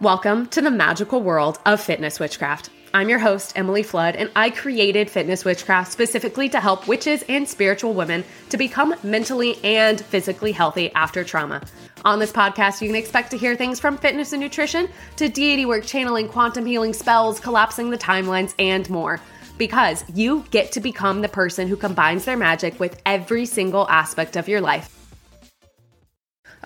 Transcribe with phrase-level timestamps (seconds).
[0.00, 2.70] Welcome to the magical world of fitness witchcraft.
[2.94, 7.48] I'm your host, Emily Flood, and I created Fitness Witchcraft specifically to help witches and
[7.48, 11.62] spiritual women to become mentally and physically healthy after trauma.
[12.04, 15.66] On this podcast, you can expect to hear things from fitness and nutrition to deity
[15.66, 19.20] work, channeling, quantum healing, spells, collapsing the timelines, and more.
[19.58, 24.36] Because you get to become the person who combines their magic with every single aspect
[24.36, 24.97] of your life.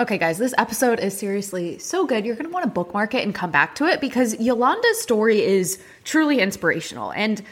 [0.00, 2.24] Okay, guys, this episode is seriously so good.
[2.24, 5.42] You're going to want to bookmark it and come back to it because Yolanda's story
[5.42, 7.12] is truly inspirational.
[7.12, 7.42] And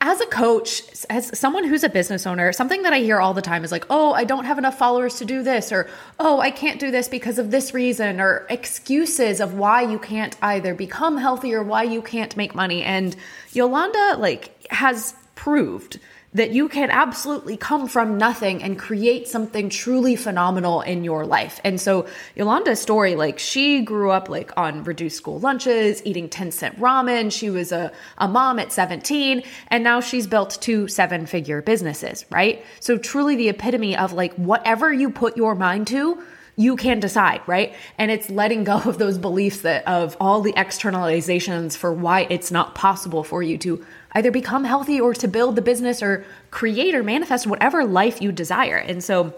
[0.00, 3.42] as a coach, as someone who's a business owner, something that I hear all the
[3.42, 6.50] time is like, oh, I don't have enough followers to do this, or oh, I
[6.50, 11.18] can't do this because of this reason, or excuses of why you can't either become
[11.18, 12.82] healthy or why you can't make money.
[12.82, 13.14] And
[13.52, 16.00] Yolanda, like, has proved
[16.34, 21.60] that you can absolutely come from nothing and create something truly phenomenal in your life.
[21.62, 26.50] And so Yolanda's story, like she grew up like on reduced school lunches, eating 10
[26.50, 27.30] cent ramen.
[27.30, 32.26] She was a, a mom at 17 and now she's built two seven figure businesses,
[32.30, 32.64] right?
[32.80, 36.20] So truly the epitome of like whatever you put your mind to,
[36.56, 37.74] you can decide, right?
[37.98, 42.50] And it's letting go of those beliefs that of all the externalizations for why it's
[42.50, 46.94] not possible for you to either become healthy or to build the business or create
[46.94, 48.76] or manifest whatever life you desire.
[48.76, 49.34] And so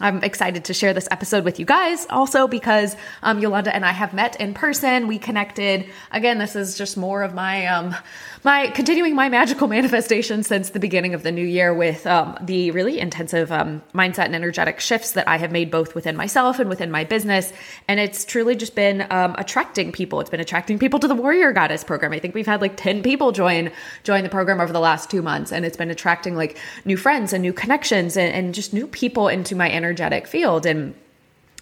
[0.00, 3.92] I'm excited to share this episode with you guys also because um, Yolanda and I
[3.92, 5.06] have met in person.
[5.06, 5.86] We connected.
[6.10, 7.94] Again, this is just more of my um,
[8.42, 12.70] my continuing my magical manifestation since the beginning of the new year with um, the
[12.70, 16.70] really intensive um, mindset and energetic shifts that I have made both within myself and
[16.70, 17.52] within my business.
[17.86, 20.20] And it's truly just been um, attracting people.
[20.20, 22.12] It's been attracting people to the Warrior Goddess program.
[22.12, 23.70] I think we've had like 10 people join
[24.04, 25.52] join the program over the last two months.
[25.52, 29.28] And it's been attracting like new friends and new connections and, and just new people
[29.28, 30.66] into my energetic field.
[30.66, 30.94] And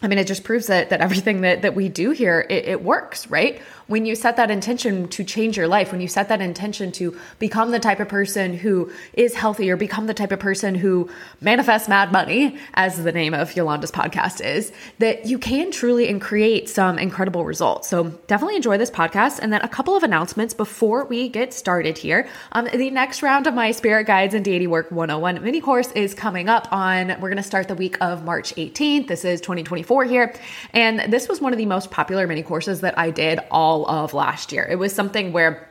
[0.00, 2.84] I mean, it just proves that that everything that that we do here it, it,
[2.84, 3.60] works, right?
[3.88, 7.18] When you set that intention to change your life, when you set that intention to
[7.38, 11.08] become the type of person who is healthy or become the type of person who
[11.40, 16.20] manifests mad money, as the name of Yolanda's podcast is, that you can truly and
[16.20, 17.88] create some incredible results.
[17.88, 19.40] So definitely enjoy this podcast.
[19.40, 22.28] And then a couple of announcements before we get started here.
[22.52, 26.14] Um, the next round of my Spirit Guides and Deity Work 101 mini course is
[26.14, 27.08] coming up on.
[27.08, 29.08] We're going to start the week of March 18th.
[29.08, 30.34] This is 2024 here.
[30.72, 34.14] And this was one of the most popular mini courses that I did all of
[34.14, 34.66] last year.
[34.70, 35.67] It was something where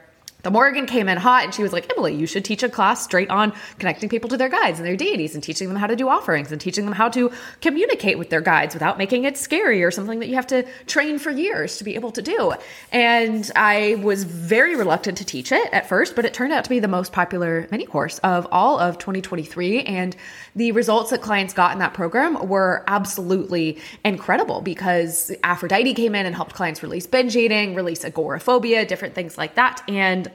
[0.48, 3.04] the Morrigan came in hot and she was like, Emily, you should teach a class
[3.04, 5.96] straight on connecting people to their guides and their deities and teaching them how to
[5.98, 9.84] do offerings and teaching them how to communicate with their guides without making it scary
[9.84, 12.54] or something that you have to train for years to be able to do.
[12.94, 16.70] And I was very reluctant to teach it at first, but it turned out to
[16.70, 19.82] be the most popular mini course of all of 2023.
[19.82, 20.16] And
[20.56, 26.26] the results that clients got in that program were absolutely incredible because Aphrodite came in
[26.26, 29.84] and helped clients release binge eating, release agoraphobia, different things like that.
[29.90, 30.32] And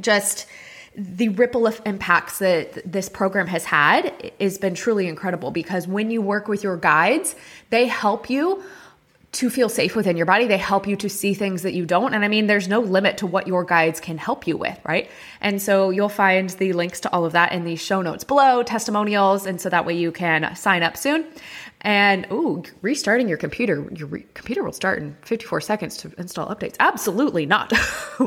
[0.00, 0.46] just
[0.96, 6.10] the ripple of impacts that this program has had has been truly incredible because when
[6.10, 7.36] you work with your guides,
[7.70, 8.62] they help you
[9.32, 10.48] to feel safe within your body.
[10.48, 12.14] They help you to see things that you don't.
[12.14, 15.08] And I mean, there's no limit to what your guides can help you with, right?
[15.40, 18.64] And so you'll find the links to all of that in the show notes below,
[18.64, 19.46] testimonials.
[19.46, 21.26] And so that way you can sign up soon.
[21.82, 26.48] And oh, restarting your computer, your re- computer will start in 54 seconds to install
[26.48, 26.76] updates.
[26.78, 27.72] Absolutely not.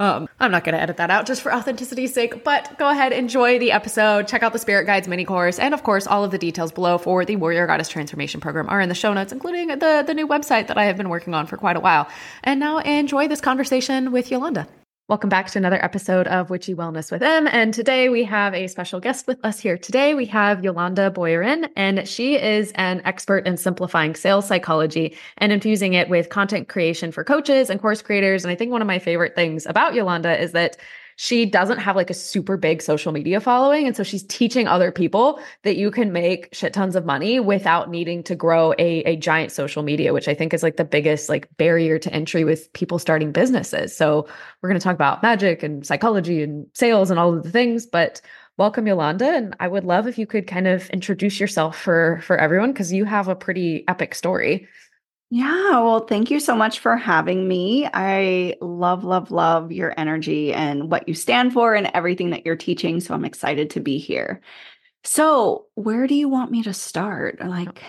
[0.00, 3.12] um, I'm not going to edit that out just for authenticity's sake, but go ahead,
[3.12, 6.30] enjoy the episode, check out the Spirit Guides mini course, and of course, all of
[6.30, 9.68] the details below for the Warrior Goddess Transformation Program are in the show notes, including
[9.68, 12.08] the, the new website that I have been working on for quite a while.
[12.42, 14.66] And now enjoy this conversation with Yolanda.
[15.10, 17.48] Welcome back to another episode of Witchy Wellness with Em.
[17.48, 19.76] And today we have a special guest with us here.
[19.76, 25.50] Today we have Yolanda Boyarin, and she is an expert in simplifying sales psychology and
[25.50, 28.44] infusing it with content creation for coaches and course creators.
[28.44, 30.76] And I think one of my favorite things about Yolanda is that
[31.22, 33.86] she doesn't have like a super big social media following.
[33.86, 37.90] And so she's teaching other people that you can make shit tons of money without
[37.90, 41.28] needing to grow a, a giant social media, which I think is like the biggest
[41.28, 43.94] like barrier to entry with people starting businesses.
[43.94, 44.26] So
[44.62, 47.84] we're going to talk about magic and psychology and sales and all of the things,
[47.84, 48.22] but
[48.56, 52.38] welcome Yolanda and I would love if you could kind of introduce yourself for for
[52.38, 54.68] everyone because you have a pretty epic story.
[55.32, 57.88] Yeah, well, thank you so much for having me.
[57.94, 62.56] I love, love, love your energy and what you stand for and everything that you're
[62.56, 62.98] teaching.
[63.00, 64.40] So I'm excited to be here.
[65.04, 67.40] So, where do you want me to start?
[67.40, 67.80] Like,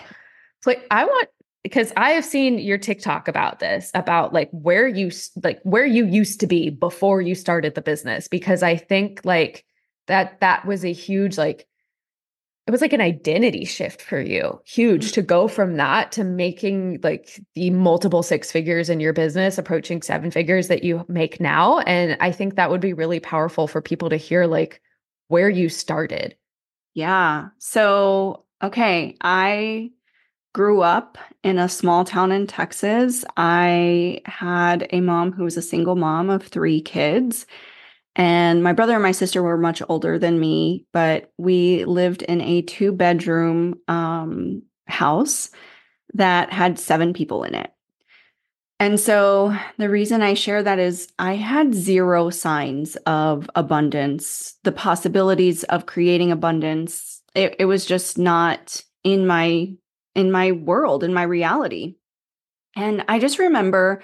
[0.90, 1.28] I want
[1.64, 5.10] because I have seen your TikTok about this, about like where you
[5.42, 8.28] like where you used to be before you started the business.
[8.28, 9.64] Because I think like
[10.06, 11.66] that that was a huge like
[12.66, 15.12] it was like an identity shift for you huge mm.
[15.14, 20.00] to go from that to making like the multiple six figures in your business approaching
[20.00, 21.80] seven figures that you make now.
[21.80, 24.80] And i think that would be really powerful for people to hear like
[25.28, 26.36] where you started.
[26.94, 27.48] Yeah.
[27.58, 29.90] So okay i
[30.54, 33.24] grew up in a small town in texas.
[33.36, 37.46] I had a mom who was a single mom of three kids
[38.14, 42.40] and my brother and my sister were much older than me, but we lived in
[42.40, 45.50] a two bedroom um, house
[46.14, 47.72] that had seven people in it.
[48.78, 54.72] And so the reason I share that is I had zero signs of abundance, the
[54.72, 57.22] possibilities of creating abundance.
[57.34, 59.72] It, it was just not in my
[60.14, 61.94] in my world, in my reality.
[62.76, 64.02] And I just remember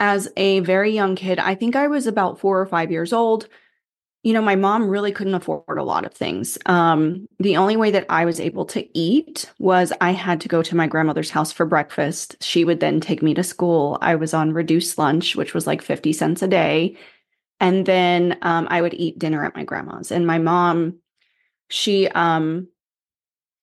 [0.00, 3.48] as a very young kid, I think I was about four or five years old.
[4.22, 6.58] You know, my mom really couldn't afford a lot of things.
[6.66, 10.62] Um, the only way that I was able to eat was I had to go
[10.62, 12.36] to my grandmother's house for breakfast.
[12.42, 13.98] She would then take me to school.
[14.02, 16.96] I was on reduced lunch, which was like 50 cents a day.
[17.60, 20.10] And then um, I would eat dinner at my grandma's.
[20.10, 20.98] And my mom,
[21.68, 22.68] she um,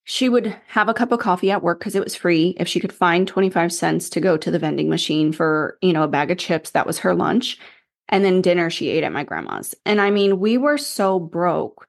[0.06, 2.56] she would have a cup of coffee at work because it was free.
[2.60, 6.04] If she could find 25 cents to go to the vending machine for, you know,
[6.04, 7.58] a bag of chips, that was her lunch.
[8.10, 9.74] And then dinner she ate at my grandma's.
[9.86, 11.88] And I mean, we were so broke.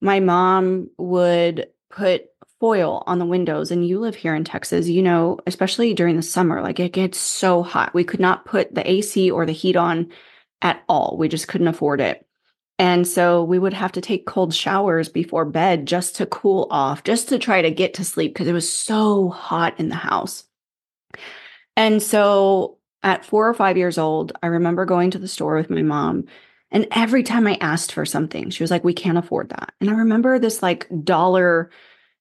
[0.00, 2.24] My mom would put
[2.60, 3.70] foil on the windows.
[3.70, 7.18] And you live here in Texas, you know, especially during the summer, like it gets
[7.18, 7.92] so hot.
[7.92, 10.10] We could not put the AC or the heat on
[10.62, 11.16] at all.
[11.18, 12.26] We just couldn't afford it.
[12.80, 17.04] And so we would have to take cold showers before bed just to cool off,
[17.04, 20.44] just to try to get to sleep because it was so hot in the house.
[21.76, 25.68] And so at four or five years old, I remember going to the store with
[25.68, 26.24] my mom.
[26.70, 29.74] And every time I asked for something, she was like, We can't afford that.
[29.82, 31.70] And I remember this like dollar,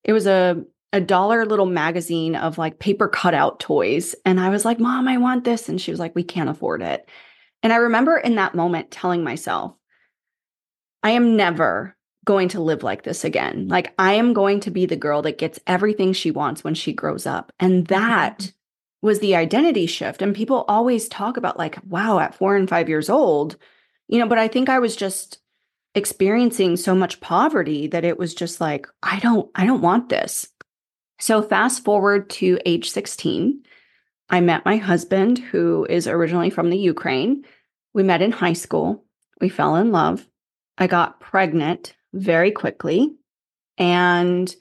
[0.03, 0.61] it was a
[0.91, 4.13] a dollar little magazine of like paper cutout toys.
[4.25, 5.69] And I was like, Mom, I want this.
[5.69, 7.07] And she was like, We can't afford it.
[7.63, 9.73] And I remember in that moment telling myself,
[11.03, 13.67] I am never going to live like this again.
[13.67, 16.93] Like, I am going to be the girl that gets everything she wants when she
[16.93, 17.51] grows up.
[17.59, 19.07] And that mm-hmm.
[19.07, 20.21] was the identity shift.
[20.21, 23.57] And people always talk about, like, wow, at four and five years old,
[24.07, 25.39] you know, but I think I was just
[25.95, 30.47] experiencing so much poverty that it was just like, I don't, I don't want this.
[31.19, 33.63] So, fast forward to age 16,
[34.29, 37.43] I met my husband, who is originally from the Ukraine.
[37.93, 39.03] We met in high school.
[39.41, 40.27] We fell in love.
[40.79, 43.13] I got pregnant very quickly
[43.77, 44.53] and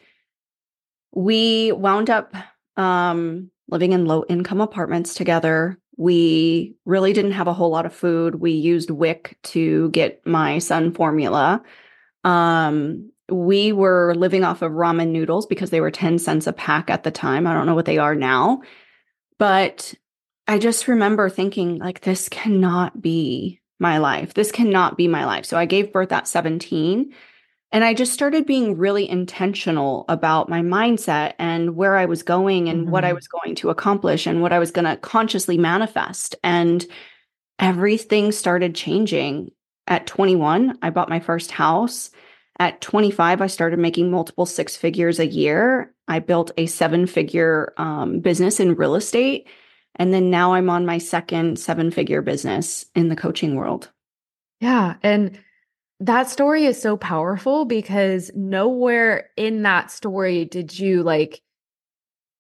[1.13, 2.35] we wound up
[2.77, 5.79] um, living in low income apartments together.
[5.97, 8.37] We really didn't have a whole lot of food.
[8.37, 11.63] We used WIC to get my son formula.
[12.25, 16.91] Um, we were living off of ramen noodles because they were 10 cents a pack
[16.91, 17.47] at the time.
[17.47, 18.63] I don't know what they are now.
[19.39, 19.95] But
[20.47, 24.35] I just remember thinking, like, this cannot be my life.
[24.35, 25.45] This cannot be my life.
[25.45, 27.13] So I gave birth at 17
[27.71, 32.69] and I just started being really intentional about my mindset and where I was going
[32.69, 32.91] and mm-hmm.
[32.91, 33.17] what I mm-hmm.
[33.17, 36.35] was going to accomplish and what I was going to consciously manifest.
[36.43, 36.85] And
[37.59, 39.53] everything started changing.
[39.87, 42.11] At 21, I bought my first house.
[42.59, 45.95] At 25, I started making multiple six figures a year.
[46.09, 49.47] I built a seven figure um, business in real estate.
[49.97, 53.91] And then now I'm on my second seven figure business in the coaching world.
[54.61, 54.95] Yeah.
[55.03, 55.39] And
[56.01, 61.41] that story is so powerful because nowhere in that story did you like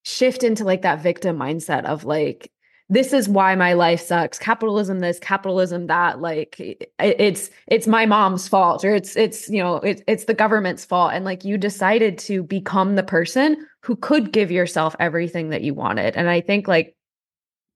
[0.04, 2.52] shift into like that victim mindset of like,
[2.90, 6.58] this is why my life sucks capitalism this capitalism that like
[6.98, 11.12] it's it's my mom's fault or it's it's you know it, it's the government's fault
[11.12, 15.74] and like you decided to become the person who could give yourself everything that you
[15.74, 16.96] wanted and i think like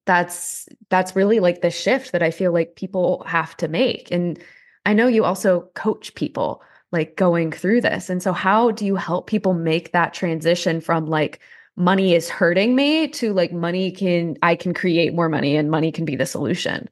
[0.05, 4.11] that's that's really like the shift that I feel like people have to make.
[4.11, 4.43] And
[4.85, 8.11] I know you also coach people like going through this.
[8.11, 11.41] And so how do you help people make that transition from like
[11.77, 15.93] money is hurting me to like money can I can create more money and money
[15.93, 16.89] can be the solution?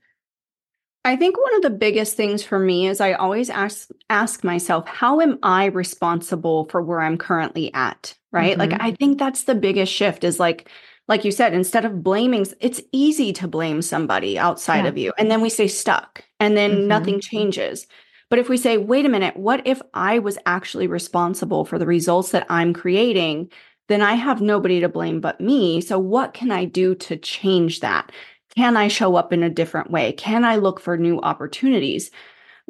[1.05, 4.87] I think one of the biggest things for me is I always ask ask myself,
[4.87, 8.15] how am I responsible for where I'm currently at?
[8.33, 8.57] Right?
[8.57, 8.73] Mm-hmm.
[8.73, 10.69] Like I think that's the biggest shift is like
[11.09, 14.89] like you said, instead of blaming, it's easy to blame somebody outside yeah.
[14.89, 15.13] of you.
[15.19, 16.89] And then we stay stuck and then mm-hmm.
[16.89, 17.87] nothing changes.
[18.29, 21.87] But if we say, wait a minute, what if I was actually responsible for the
[21.87, 23.51] results that I'm creating?
[23.89, 25.81] Then I have nobody to blame but me.
[25.81, 28.13] So, what can I do to change that?
[28.57, 30.13] Can I show up in a different way?
[30.13, 32.11] Can I look for new opportunities?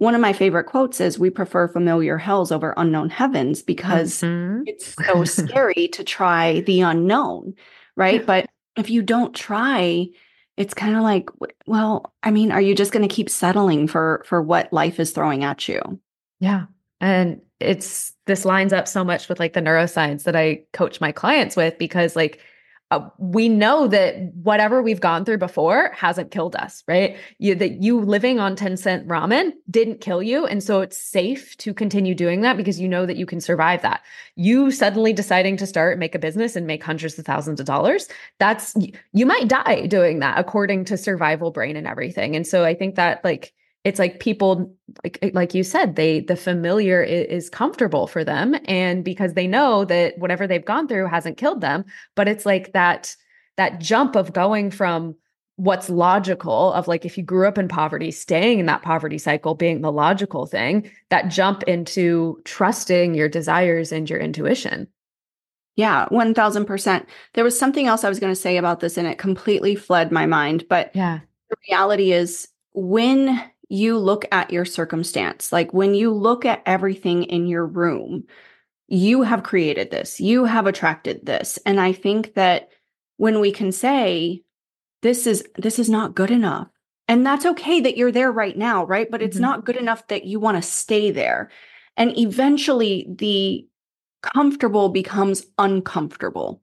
[0.00, 4.62] one of my favorite quotes is we prefer familiar hells over unknown heavens because Mhm.
[4.64, 7.52] it's so scary to try the unknown,
[7.96, 8.24] right?
[8.24, 10.08] But if you don't try,
[10.56, 11.30] it's kind of like,
[11.66, 15.12] well, I mean, are you just going to keep settling for for what life is
[15.12, 16.00] throwing at you?
[16.38, 16.66] Yeah.
[17.00, 21.12] And it's this lines up so much with like the neuroscience that I coach my
[21.12, 22.40] clients with because like
[22.90, 27.16] uh, we know that whatever we've gone through before hasn't killed us, right?
[27.38, 31.56] You that you living on 10 cent ramen didn't kill you and so it's safe
[31.58, 34.02] to continue doing that because you know that you can survive that.
[34.34, 38.08] You suddenly deciding to start make a business and make hundreds of thousands of dollars,
[38.38, 38.74] that's
[39.12, 42.34] you might die doing that according to survival brain and everything.
[42.34, 43.52] And so I think that like
[43.84, 48.24] it's like people like eh, like you said they the familiar is, is comfortable for
[48.24, 51.84] them and because they know that whatever they've gone through hasn't killed them
[52.14, 53.14] but it's like that
[53.56, 55.14] that jump of going from
[55.56, 59.54] what's logical of like if you grew up in poverty staying in that poverty cycle
[59.54, 64.86] being the logical thing that jump into trusting your desires and your intuition
[65.76, 67.06] Yeah, 1000%.
[67.34, 70.12] There was something else I was going to say about this and it completely fled
[70.12, 71.20] my mind, but yeah
[71.50, 77.22] the reality is when you look at your circumstance, like when you look at everything
[77.22, 78.24] in your room,
[78.88, 81.58] you have created this, you have attracted this.
[81.64, 82.70] And I think that
[83.16, 84.42] when we can say,
[85.02, 86.66] this is this is not good enough.
[87.06, 89.10] And that's okay that you're there right now, right?
[89.10, 89.42] But it's Mhm.
[89.42, 91.50] not good enough that you want to stay there.
[91.96, 93.66] And eventually the
[94.22, 96.60] comfortable becomes uncomfortable.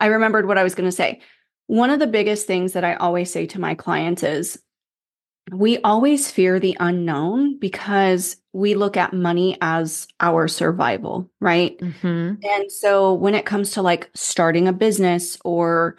[0.00, 1.20] I remembered what I was going to say.
[1.66, 4.58] One of the biggest things that I always say to my clients is
[5.50, 11.76] we always fear the unknown because we look at money as our survival, right?
[11.78, 12.34] mm-hmm.
[12.42, 15.96] And so when it comes to like starting a business or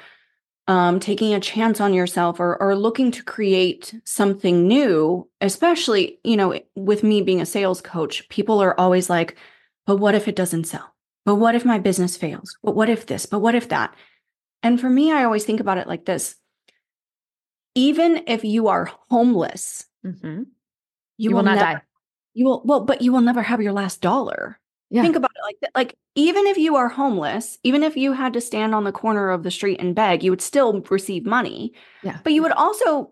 [0.67, 6.37] um, taking a chance on yourself or, or looking to create something new, especially, you
[6.37, 9.35] know, with me being a sales coach, people are always like,
[9.85, 10.93] but what if it doesn't sell?
[11.25, 12.57] But what if my business fails?
[12.63, 13.25] But what if this?
[13.25, 13.93] But what if that?
[14.61, 16.35] And for me, I always think about it like this
[17.75, 20.27] even if you are homeless, Mm-hmm.
[20.27, 20.45] you,
[21.17, 21.81] you, will, not never, die
[22.33, 24.59] You will, well, but you will never have your last dollar.
[24.89, 25.71] yeah Think about it like that.
[25.73, 29.29] Like, even if you are homeless, even if you had to stand on the corner
[29.29, 31.73] of the street and beg, you would still receive money.
[32.03, 32.19] Yeah.
[32.23, 33.11] But you would also,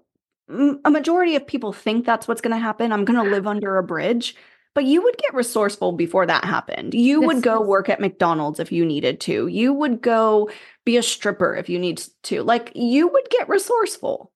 [0.50, 2.92] a majority of people think that's what's going to happen.
[2.92, 4.36] I'm going to live under a bridge.
[4.74, 6.94] But you would get resourceful before that happened.
[6.94, 7.68] You Yes, would go yes.
[7.68, 9.48] work at McDonald's if you needed to.
[9.48, 10.50] You would go
[10.86, 12.42] be a stripper if you need to.
[12.44, 14.31] Like, you would get resourceful.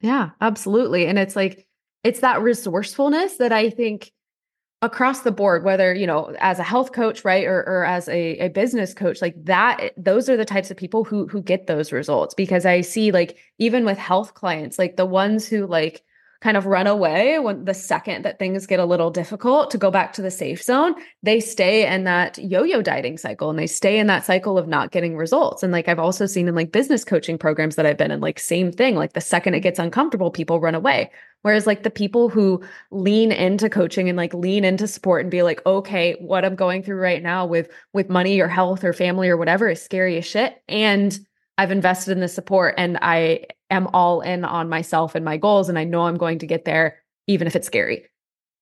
[0.00, 1.06] Yeah, absolutely.
[1.06, 1.66] And it's like,
[2.04, 4.12] it's that resourcefulness that I think
[4.82, 8.38] across the board, whether, you know, as a health coach, right, or, or as a,
[8.38, 11.66] a business coach, like that, eh, those are the types of people who, who get
[11.66, 16.02] those results because I see like, even with health clients, like the ones who like,
[16.40, 19.90] kind of run away when the second that things get a little difficult to go
[19.90, 23.98] back to the safe zone, they stay in that yo-yo dieting cycle and they stay
[23.98, 25.62] in that cycle of not getting results.
[25.62, 28.38] And like I've also seen in like business coaching programs that I've been in, like
[28.38, 31.10] same thing, like the second it gets uncomfortable, people run away.
[31.42, 35.42] Whereas like the people who lean into coaching and like lean into support and be
[35.42, 39.28] like, okay, what I'm going through right now with with money or health or family
[39.28, 40.62] or whatever is scary as shit.
[40.68, 41.18] And
[41.60, 45.68] I've invested in the support and I am all in on myself and my goals.
[45.68, 48.06] And I know I'm going to get there, even if it's scary.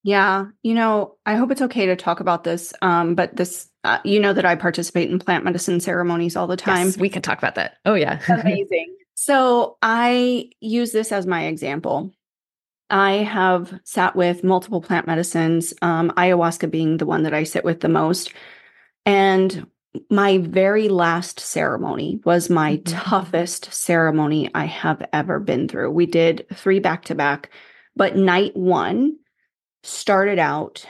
[0.03, 2.75] Yeah, you know, I hope it's okay to talk about this.
[2.83, 6.57] Um, but this, uh, you know, that I participate in plant medicine ceremonies all the
[6.57, 6.87] time.
[6.87, 7.77] Yes, we can talk about that.
[7.85, 8.21] Oh, yeah.
[8.29, 8.97] Amazing.
[9.15, 12.11] So I use this as my example.
[12.91, 17.65] I have sat with multiple plant medicines, um, ayahuasca being the one that I sit
[17.65, 18.33] with the most.
[19.07, 19.69] And
[20.11, 22.83] my very last ceremony was my Mhm.
[22.87, 25.91] toughest ceremony I have ever been through.
[25.91, 27.51] We did three back to back,
[27.97, 29.17] but night one
[29.83, 30.87] started out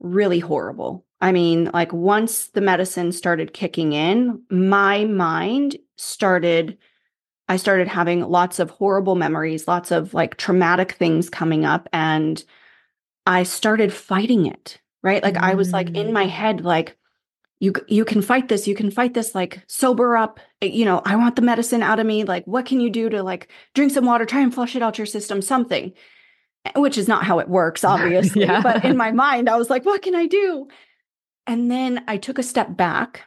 [0.00, 1.04] really horrible.
[1.20, 6.76] I mean, like once the medicine started kicking in, my mind started
[7.48, 12.42] I started having lots of horrible memories, lots of like traumatic things coming up and
[13.26, 15.22] I started fighting it, right?
[15.22, 16.96] Like I was like in my head like
[17.64, 20.38] you you can fight this, you can fight this like sober up.
[20.62, 22.24] eh, You know, I want the medicine out of me.
[22.24, 24.98] Like what can you do to like drink some water, try and flush it out
[24.98, 25.92] your system, something.
[26.66, 28.60] Eh, Which is not how it works obviously, Yeah.
[28.62, 30.68] but in my mind I was like what can I do?
[31.46, 33.22] And then I took a step back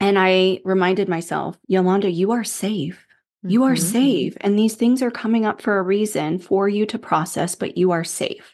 [0.00, 3.06] and I reminded myself, Yolanda, you are safe.
[3.44, 3.78] You are Mhm.
[3.92, 4.36] safe.
[4.40, 7.90] And these things are coming up for a reason for you to process, but you
[7.92, 8.51] are safe.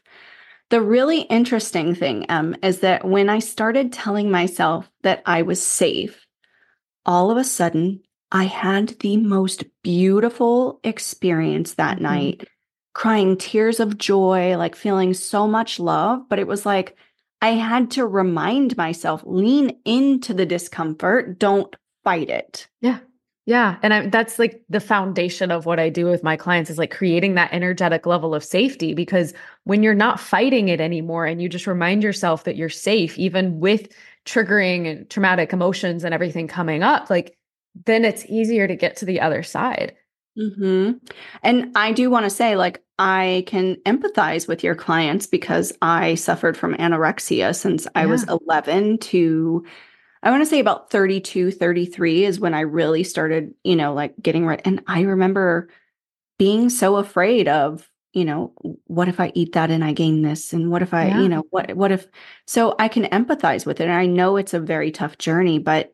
[0.71, 5.63] The really interesting thing, Em, is that when I started telling myself that I was
[5.63, 6.27] safe,
[7.07, 12.03] all of a sudden I had the most beautiful experience that Mhm.
[12.03, 12.49] night.
[12.95, 16.29] crying tears of joy, like feeling so much love.
[16.29, 16.97] But it was like
[17.41, 22.67] I had to remind myself lean into the discomfort, don't fight it.
[22.81, 22.99] Yeah.
[23.49, 23.77] Yeah.
[23.83, 26.91] And I, that's like the foundation of what I do with my clients is like
[26.91, 29.33] creating that energetic level of safety because
[29.65, 33.59] when you're not fighting it anymore and you just remind yourself that you're safe, even
[33.59, 33.89] with
[34.27, 37.39] triggering and traumatic emotions and everything coming up, like
[37.87, 39.95] then it's easier to get to the other side.
[40.37, 40.93] hmm
[41.43, 46.17] And I do want to say, like, I can empathize with your clients because I
[46.17, 49.65] suffered from anorexia since I was 11 to
[50.23, 54.15] I want to say about 32, 33 is when I really started, you know, like
[54.21, 54.61] getting right.
[54.65, 55.69] And I remember
[56.39, 58.53] being so afraid of, you know,
[58.87, 60.53] what if I eat that and I gain this?
[60.53, 61.21] And what if I, Yeah.
[61.21, 62.07] you know, what, what if,
[62.47, 63.85] so I can empathize with it.
[63.85, 65.93] And I know it's a very tough journey, but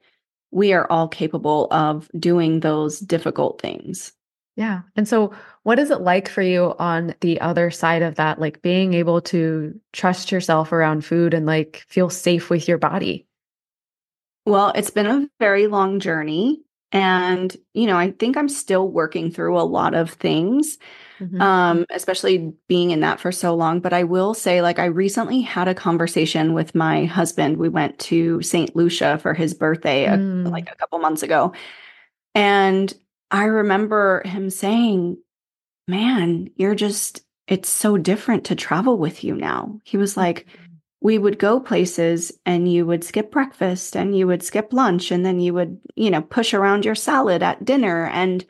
[0.50, 4.12] we are all capable of doing those difficult things.
[4.57, 4.83] Yeah.
[4.95, 5.33] And so,
[5.64, 8.38] what is it like for you on the other side of that?
[8.38, 13.26] Like being able to trust yourself around food and like feel safe with your body?
[14.47, 16.63] Well, it's been a very long journey.
[16.93, 20.79] And, you know, I think I'm still working through a lot of things.
[21.21, 21.41] Mhm.
[21.41, 25.41] um especially being in that for so long but i will say like i recently
[25.43, 30.19] had a conversation with my husband we went to st lucia for his birthday a-
[30.19, 30.51] Mm.
[30.51, 31.53] like a couple months ago
[32.35, 32.93] and
[33.31, 35.17] i remember him saying
[35.87, 40.47] man you're just it's so different to travel with you now he was like
[41.05, 45.25] we would go places and you would skip breakfast and you would skip lunch and
[45.25, 48.45] then you would you know push around your salad at dinner and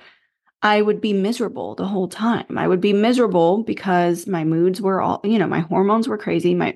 [0.62, 2.56] I would be miserable the whole time.
[2.56, 6.54] I would be miserable because my moods were all, you know, my hormones were crazy.
[6.54, 6.74] My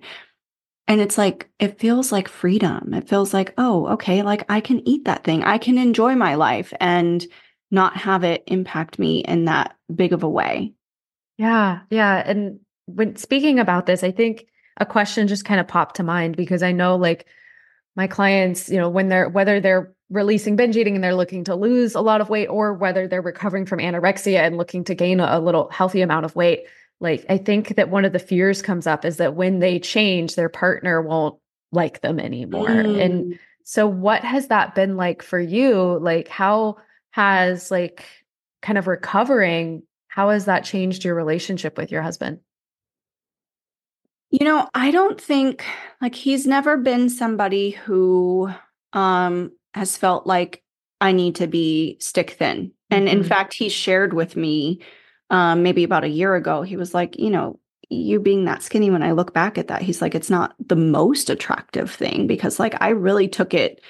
[0.88, 2.92] and it's like it feels like freedom.
[2.92, 5.42] It feels like, oh, okay, like I can eat that thing.
[5.42, 7.26] I can enjoy my life and
[7.70, 10.74] not have it impact me in that big of a way.
[11.38, 12.22] Yeah, yeah.
[12.26, 14.46] And when speaking about this, I think
[14.78, 17.26] a question just kind of popped to mind because I know like
[17.96, 21.54] my clients, you know, when they're whether they're releasing binge eating and they're looking to
[21.54, 25.20] lose a lot of weight or whether they're recovering from anorexia and looking to gain
[25.20, 26.64] a, little healthy amount of weight,
[27.00, 30.34] like I think that one of the fears comes up is that when they change,
[30.34, 31.38] their partner won't
[31.72, 32.68] like them anymore.
[32.70, 33.38] And Mm.
[33.64, 35.98] so what has that been like for you?
[36.00, 36.76] Like how
[37.10, 38.06] has like
[38.62, 42.40] kind of recovering, how has that changed your relationship with your husband?
[44.30, 45.64] You know, I don't think
[46.00, 48.50] like he's never been somebody who
[48.92, 50.62] um has felt like
[51.00, 52.72] I need to be stick thin.
[52.90, 53.26] And in Mhm.
[53.26, 54.80] fact, he shared with me
[55.30, 56.62] um maybe about a year ago.
[56.62, 57.58] He was like, you know,
[57.90, 60.76] you being that skinny when I look back at that, he's like it's not the
[60.76, 63.80] most attractive thing because like I really took it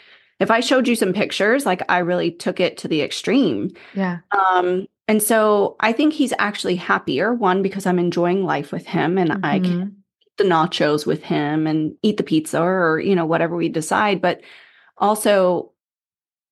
[0.41, 3.71] if I showed you some pictures, like I really took it to the extreme.
[3.93, 4.19] Yeah.
[4.33, 9.19] Um and so I think he's actually happier one because I'm enjoying life with him
[9.19, 9.93] and I can Mhm.
[10.39, 14.41] The nachos with him and eat the pizza or you know whatever we decide but
[14.97, 15.73] also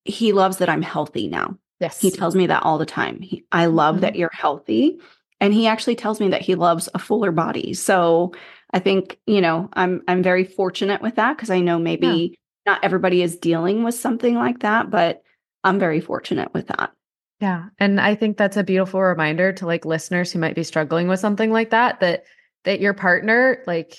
[0.03, 1.57] he loves that i'm healthy now.
[1.79, 2.01] Yes.
[2.01, 3.21] he tells me that all the time.
[3.21, 4.21] He, i love that mm-hmm.
[4.21, 4.99] you're healthy
[5.39, 7.73] and he actually tells me that he loves a fuller body.
[7.73, 8.33] So
[8.71, 12.83] i think you know i'm i'm very fortunate with that because i know maybe not
[12.83, 15.23] everybody is dealing with something like that but
[15.63, 16.91] i'm very fortunate with that.
[17.39, 17.65] Yeah.
[17.77, 21.19] And I think that's a beautiful reminder to like listeners who might be struggling with
[21.19, 22.23] something like that, that
[22.67, 23.95] that your partner, like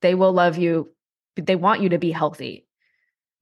[0.00, 0.92] they will love you.
[1.34, 2.66] They want you to be healthy.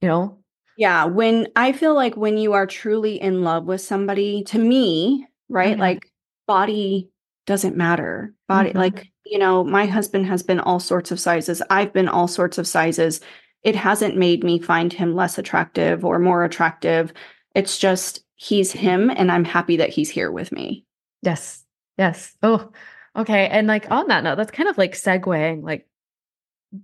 [0.00, 0.38] You know?
[0.78, 5.26] Yeah, when I feel like when you are truly in love with somebody, to me,
[5.50, 5.76] right?
[5.76, 5.82] Yeah.
[5.82, 6.10] Like
[6.48, 7.10] body
[7.46, 8.32] doesn't matter.
[8.48, 8.76] Body Mhm.
[8.76, 11.60] like, you know, my husband has been all sorts of sizes.
[11.68, 13.20] I've been all sorts of sizes.
[13.62, 17.12] It hasn't made me find him less attractive or more attractive.
[17.54, 20.86] It's just he's him and I'm happy that he's here with me.
[21.20, 21.62] Yes.
[21.98, 22.34] Yes.
[22.42, 22.72] Oh,
[23.16, 23.48] okay.
[23.48, 25.86] And like on that note, that's kind of like segueing, like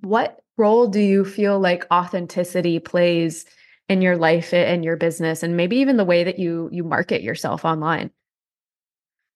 [0.01, 3.45] what role do you feel like authenticity plays
[3.89, 7.23] in your life and your business and maybe even the way that you you market
[7.23, 8.11] yourself online?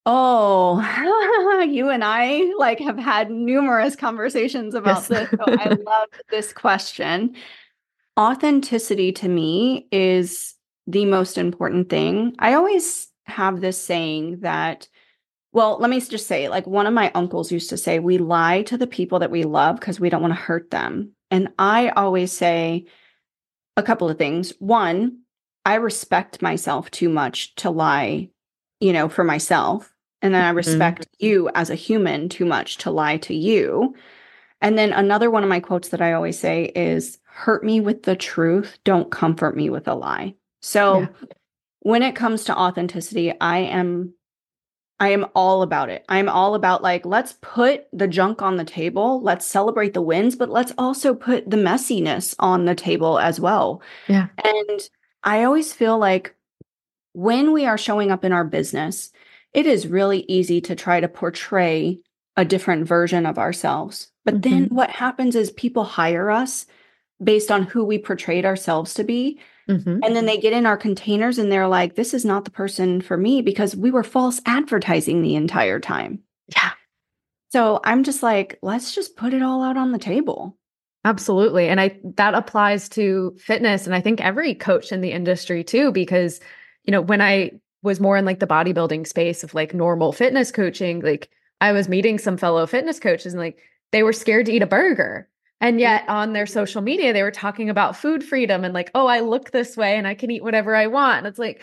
[0.07, 0.81] Oh,
[1.71, 5.09] you and I like have had numerous conversations about Yes.
[5.09, 5.29] this.
[5.39, 7.37] So I love this question.
[8.19, 10.55] Authenticity to me is
[10.87, 12.35] the most important thing.
[12.39, 14.89] I always have this saying that,
[15.53, 18.63] well, let me just say, like one of my uncles used to say, we lie
[18.63, 21.13] to the people that we love because we don't want to hurt them.
[21.31, 22.87] And I always say
[23.77, 24.53] a couple of things.
[24.59, 25.21] One,
[25.65, 28.31] I respect myself too much to lie,
[28.79, 29.93] you know, for myself.
[30.23, 30.57] And then I mm-hmm.
[30.57, 33.95] respect you as a human too much to lie to you.
[34.61, 38.03] And then another one of my quotes that I always say is hurt me with
[38.03, 40.35] the truth, don't comfort me with a lie.
[40.61, 41.07] So Yeah.
[41.81, 44.13] when it comes to authenticity, I am
[45.01, 46.05] I am all about it.
[46.11, 49.23] I'm all about like, let's put the junk on the table.
[49.23, 53.81] Let's celebrate the wins, but let's also put the messiness on the table as well.
[54.09, 54.29] Yeah.
[54.45, 54.81] And
[55.25, 56.35] I always feel like
[57.15, 59.11] when we are showing up in our business,
[59.55, 61.99] it is really easy to try to portray
[62.37, 64.13] a different version of ourselves.
[64.27, 64.51] But mm-hmm.
[64.51, 66.67] then what happens is people hire us
[67.23, 69.41] based on who we portrayed ourselves to be.
[69.71, 70.01] Mm-hmm.
[70.03, 73.01] And then they get in our containers and they're like, this is not the person
[73.01, 76.21] for me because we were false advertising the entire time.
[76.49, 76.73] Yeah.
[77.51, 80.57] So I'm just like, let's just put it all out on the table.
[81.05, 81.69] Absolutely.
[81.69, 85.93] And I that applies to fitness and I think every coach in the industry too
[85.93, 86.41] because
[86.85, 87.53] you know, when I
[87.83, 91.31] was more in like the bodybuilding space of like normal fitness coaching, like
[91.61, 93.59] I was meeting some fellow fitness coaches and like
[93.93, 95.29] they were scared to eat a burger
[95.61, 99.07] and yet on their social media, they were talking about food freedom and like, oh,
[99.07, 101.19] I look this way and I can eat whatever I want.
[101.19, 101.63] And it's like,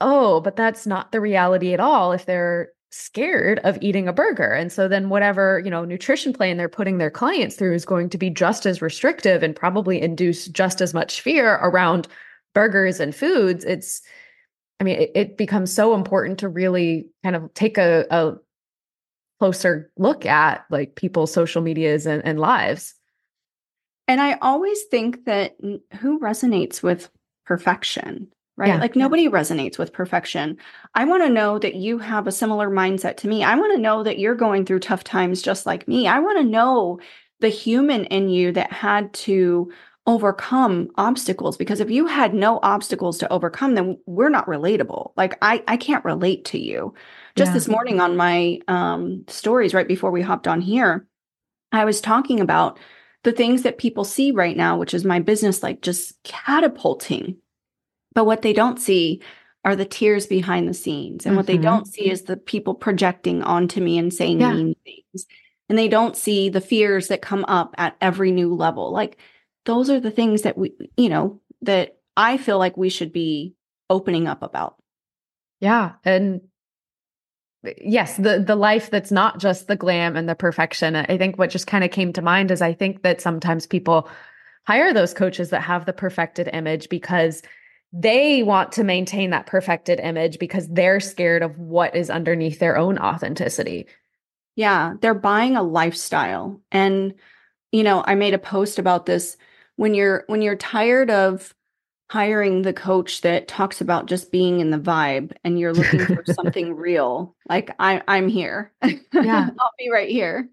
[0.00, 4.52] oh, but that's not the reality at all if they're scared of eating a burger.
[4.52, 8.08] And so then whatever, you know, nutrition plan they're putting their clients through is going
[8.10, 12.08] to be just as restrictive and probably induce just as much fear around
[12.54, 13.64] burgers and foods.
[13.64, 14.00] It's
[14.80, 18.34] I mean, it, it becomes so important to really kind of take a, a
[19.38, 22.94] closer look at like people's social medias and, and lives.
[24.08, 25.56] And I always think that
[26.00, 27.10] who resonates with
[27.44, 28.68] perfection, right?
[28.68, 28.80] Yeah.
[28.80, 30.58] Like nobody resonates with perfection.
[30.94, 33.42] I want to know that you have a similar mindset to me.
[33.42, 36.06] I want to know that you're going through tough times just like me.
[36.06, 37.00] I want to know
[37.40, 39.70] the human in you that had to
[40.06, 45.36] overcome obstacles because if you had no obstacles to overcome then we're not relatable like
[45.42, 46.94] i i can't relate to you
[47.34, 47.54] just yeah.
[47.54, 51.08] this morning on my um stories right before we hopped on here
[51.72, 52.78] i was talking about
[53.26, 57.36] the things that people see right now, which is my business like just catapulting.
[58.14, 59.20] But what they don't see
[59.64, 61.26] are the tears behind the scenes.
[61.26, 61.36] And mm-hmm.
[61.36, 61.62] what they mm-hmm.
[61.62, 64.52] don't see is the people projecting onto me and saying yeah.
[64.52, 65.26] mean things.
[65.68, 68.92] And they don't see the fears that come up at every new level.
[68.92, 69.18] Like
[69.64, 73.56] those are the things that we, you know, that I feel like we should be
[73.90, 74.76] opening up about.
[75.58, 75.94] Yeah.
[76.04, 76.42] And
[77.78, 80.96] yes the the life that's not just the glam and the perfection.
[80.96, 84.08] I think what just kind of came to mind is i think that sometimes people
[84.66, 87.42] hire those coaches that have the perfected image because
[87.92, 92.76] they want to maintain that perfected image because they're scared of what is underneath their
[92.76, 93.86] own authenticity.
[94.54, 96.60] Yeah they're buying a lifestyle.
[96.70, 97.14] And
[97.72, 99.36] you know i made a post about this.
[99.76, 101.54] When you're when you're tired of
[102.08, 106.22] hiring the coach that talks about just being in the vibe and you're looking for
[106.32, 107.34] something real.
[107.48, 108.72] Like I, i'm here.
[108.82, 109.50] Yeah.
[109.60, 110.48] I'll be right here.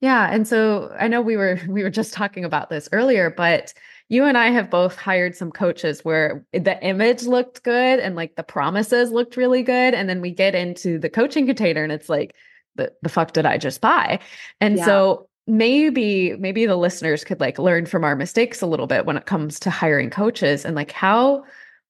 [0.00, 3.72] Yeah and so i know we were we were just talking about this earlier but
[4.08, 8.34] you and i have both hired some coaches where the image looked good and like
[8.34, 12.08] the promises looked really good and then we get into the coaching container and it's
[12.08, 12.34] like
[12.74, 14.18] the, the fuck did i just buy?
[14.60, 14.84] And yeah.
[14.84, 19.16] so maybe maybe the listeners could like learn from our mistakes a little bit when
[19.16, 21.44] it comes to hiring coaches and like how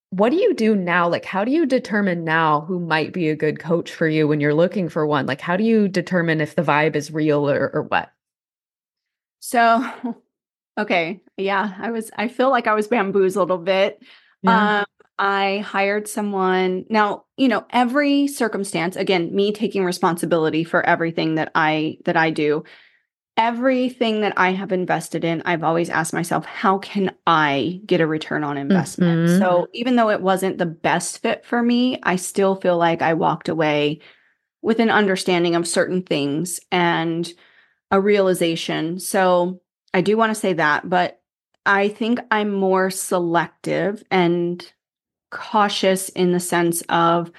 [0.09, 3.35] what do you do now like how do you determine now who might be a
[3.35, 6.55] good coach for you when you're looking for one like how do you determine if
[6.55, 8.11] the vibe is real or, or what
[9.39, 9.85] so
[10.77, 14.01] okay yeah i was i feel like i was bamboozled a little bit
[14.41, 14.79] yeah.
[14.79, 14.85] um
[15.19, 16.85] I hired someone.
[16.89, 22.31] Now, you know, every circumstance, again, me taking responsibility for everything that I that I
[22.31, 22.63] do
[23.35, 28.07] everything that I have invested in, I've always asked myself, how can I get a
[28.07, 29.29] return on investment?
[29.29, 29.39] Mm-hmm.
[29.39, 33.15] So even though it wasn't the best fit for me, I still feel like I
[33.15, 34.01] walked away
[34.61, 37.31] with an understanding of certain things and
[37.91, 38.99] a realization.
[38.99, 39.61] So
[39.93, 41.19] I do want to say that, but
[41.65, 44.65] I think I'm more selective and
[45.31, 47.31] cautious in the sense of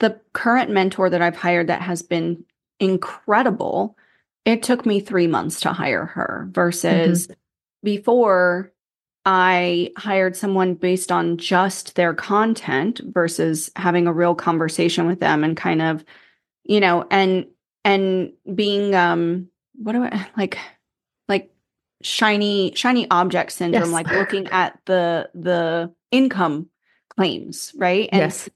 [0.00, 2.44] the current mentor that I've hired that has been
[2.78, 3.96] incredible
[4.44, 7.34] it took me three months to hire her versus mm-hmm.
[7.82, 8.72] before
[9.26, 15.44] I hired someone based on just their content versus having a real conversation with them
[15.44, 16.04] and kind of,
[16.64, 17.46] you know, and
[17.84, 20.58] and being um what do I like
[21.28, 21.50] like
[22.02, 23.92] shiny shiny object syndrome yes.
[23.92, 26.70] like looking at the the income
[27.10, 28.08] claims, right?
[28.10, 28.48] And yes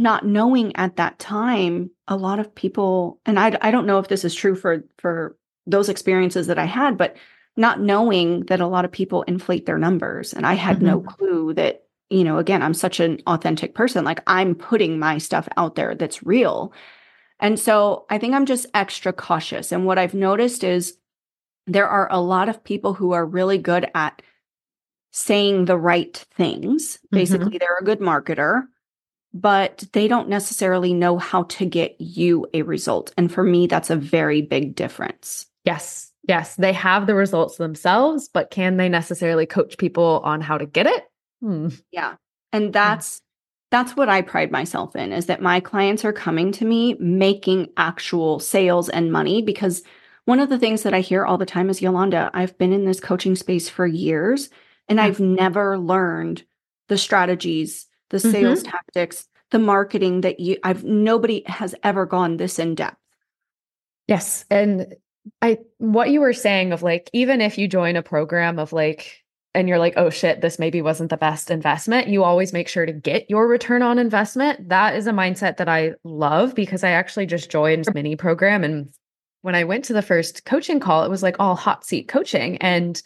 [0.00, 4.08] not knowing at that time a lot of people and I, I don't know if
[4.08, 5.36] this is true for for
[5.66, 7.16] those experiences that i had but
[7.56, 10.32] not knowing that a lot of people inflate their numbers.
[10.32, 10.86] And i had mm-hmm.
[10.86, 15.18] no clue that you know again i'm such an authentic person like i'm putting my
[15.18, 16.72] stuff out there that's real.
[17.38, 19.72] And so i think i'm just extra cautious.
[19.72, 20.96] And what i've noticed is
[21.66, 24.22] there are a lot of people who are really good at
[25.12, 26.96] saying the right things.
[26.96, 27.16] Mm-hmm.
[27.16, 28.64] basically they're a good marketer
[29.32, 33.12] but they don't necessarily know how to get you a result.
[33.16, 35.46] And for me, that's a very big difference.
[35.64, 36.10] Yes.
[36.26, 36.56] Yes.
[36.56, 40.86] They have the results themselves, but can they necessarily coach people on how to get
[40.86, 41.04] it?
[41.40, 41.68] Hmm.
[41.92, 42.16] Yeah.
[42.52, 43.22] And that's
[43.70, 47.68] that's what I pride myself in is that my clients are coming to me making
[47.76, 49.82] actual sales and money because
[50.24, 52.84] one of the things that I hear all the time is Yolanda, I've been in
[52.84, 54.50] this coaching space for years
[54.88, 56.44] and I've never learned
[56.88, 58.70] the strategies, the sales mm-hmm.
[58.70, 62.96] tactics, the marketing that you I've nobody has ever gone this in depth.
[64.06, 64.44] Yes.
[64.50, 64.94] And
[65.40, 69.22] I what you were saying of like even if you join a program of like
[69.54, 72.86] and you're like, oh shit, this maybe wasn't the best investment, you always make sure
[72.86, 74.68] to get your return on investment.
[74.68, 78.62] That is a mindset that I love because I actually just joined a mini program.
[78.62, 78.92] And
[79.42, 82.58] when I went to the first coaching call, it was like all hot seat coaching.
[82.58, 83.02] And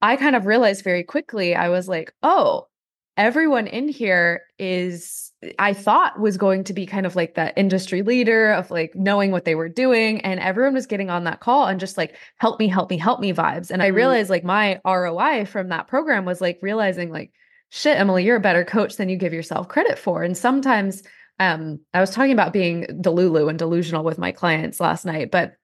[0.00, 2.68] I kind of realized very quickly, I was like, oh,
[3.16, 8.02] everyone in here is I thought was going to be kind of like that industry
[8.02, 11.66] leader of like knowing what they were doing and everyone was getting on that call
[11.66, 13.96] and just like help me help me help me vibes and I mm-hmm.
[13.96, 17.32] realized like my ROI from that program was like realizing like
[17.70, 21.02] shit Emily you're a better coach than you give yourself credit for and sometimes
[21.40, 25.54] um I was talking about being delulu and delusional with my clients last night but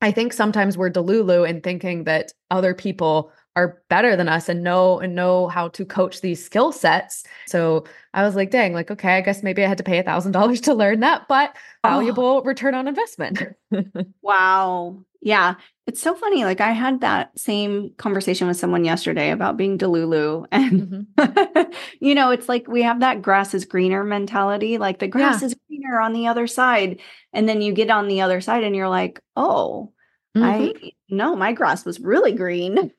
[0.00, 4.62] I think sometimes we're delulu in thinking that other people are better than us and
[4.62, 7.24] know and know how to coach these skill sets.
[7.46, 10.02] So I was like, dang, like, okay, I guess maybe I had to pay a
[10.02, 11.88] thousand dollars to learn that, but oh.
[11.88, 12.42] valuable oh.
[12.42, 13.42] return on investment.
[14.22, 14.98] wow.
[15.22, 15.54] Yeah.
[15.86, 16.44] It's so funny.
[16.44, 20.46] Like I had that same conversation with someone yesterday about being Delulu.
[20.50, 21.72] And mm-hmm.
[22.00, 24.78] you know, it's like we have that grass is greener mentality.
[24.78, 25.46] Like the grass yeah.
[25.46, 27.00] is greener on the other side.
[27.32, 29.92] And then you get on the other side and you're like, oh,
[30.36, 30.44] mm-hmm.
[30.44, 32.90] I no, my grass was really green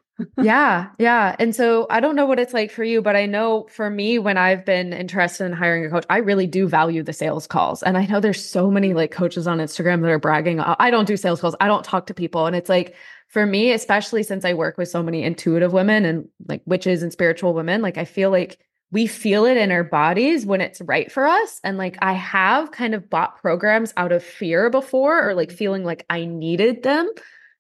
[0.42, 1.36] yeah, yeah.
[1.40, 4.20] And so I don't know what it's like for you, but I know for me,
[4.20, 7.84] when I've been interested in hiring a coach, I really do value the sales calls.
[7.84, 11.08] And I know there's so many like coaches on Instagram that are bragging, I don't
[11.08, 12.46] do sales calls, I don't talk to people.
[12.46, 12.96] And it's like,
[13.28, 17.12] for me, especially since I work with so many intuitive women and like witches and
[17.12, 18.60] spiritual women, like I feel like
[18.92, 21.60] we feel it in our bodies when it's right for us.
[21.64, 25.84] And like I have kind of bought programs out of fear before or like feeling
[25.84, 27.12] like I needed them.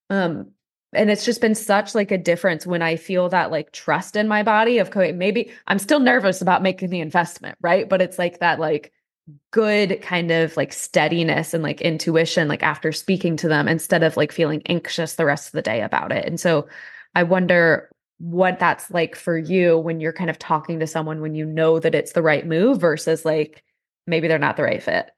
[0.09, 0.51] Um,
[0.95, 4.27] and it's just been such like a difference when i feel that like trust in
[4.27, 7.89] my body of maybe i'm still nervous about making the investment right?
[7.89, 8.91] But it's like that like
[9.51, 14.15] good kind of like steadiness and like intuition like after speaking to them instead of
[14.15, 16.25] like feeling anxious the rest of the day about it.
[16.25, 16.67] And so
[17.15, 21.33] i wonder what that's like for you when you're kind of talking to someone when
[21.33, 23.63] you know that it's the right move versus like
[24.05, 25.09] maybe they're not the right fit.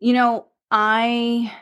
[0.00, 1.52] You know i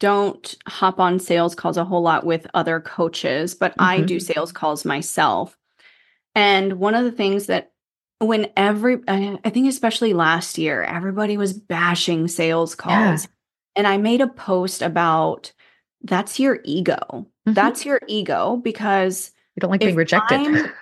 [0.00, 3.82] don't hop on sales calls a whole lot with other coaches, but mm-hmm.
[3.82, 5.56] I do sales calls myself.
[6.34, 7.72] And one of the things that
[8.18, 13.24] when every, I think especially last year, everybody was bashing sales calls.
[13.24, 13.30] Yeah.
[13.76, 15.52] And I made a post about
[16.02, 16.96] that's your ego.
[17.46, 17.54] Mm-hmm.
[17.54, 20.40] That's your ego because you don't like being rejected.
[20.40, 20.72] I'm,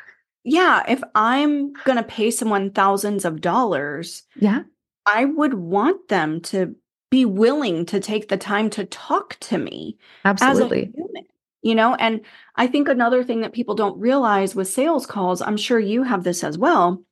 [0.45, 0.83] yeah.
[0.89, 4.63] If I'm going to pay someone thousands of dollars, yeah,
[5.07, 6.75] I would want them to
[7.13, 10.91] be willing to take the time to talk to me absolutely.
[10.95, 11.25] human,
[11.61, 11.95] you know?
[11.95, 12.23] And
[12.57, 16.25] i think another thing that people don't realize with sales calls i'm sure you have
[16.25, 17.03] this as well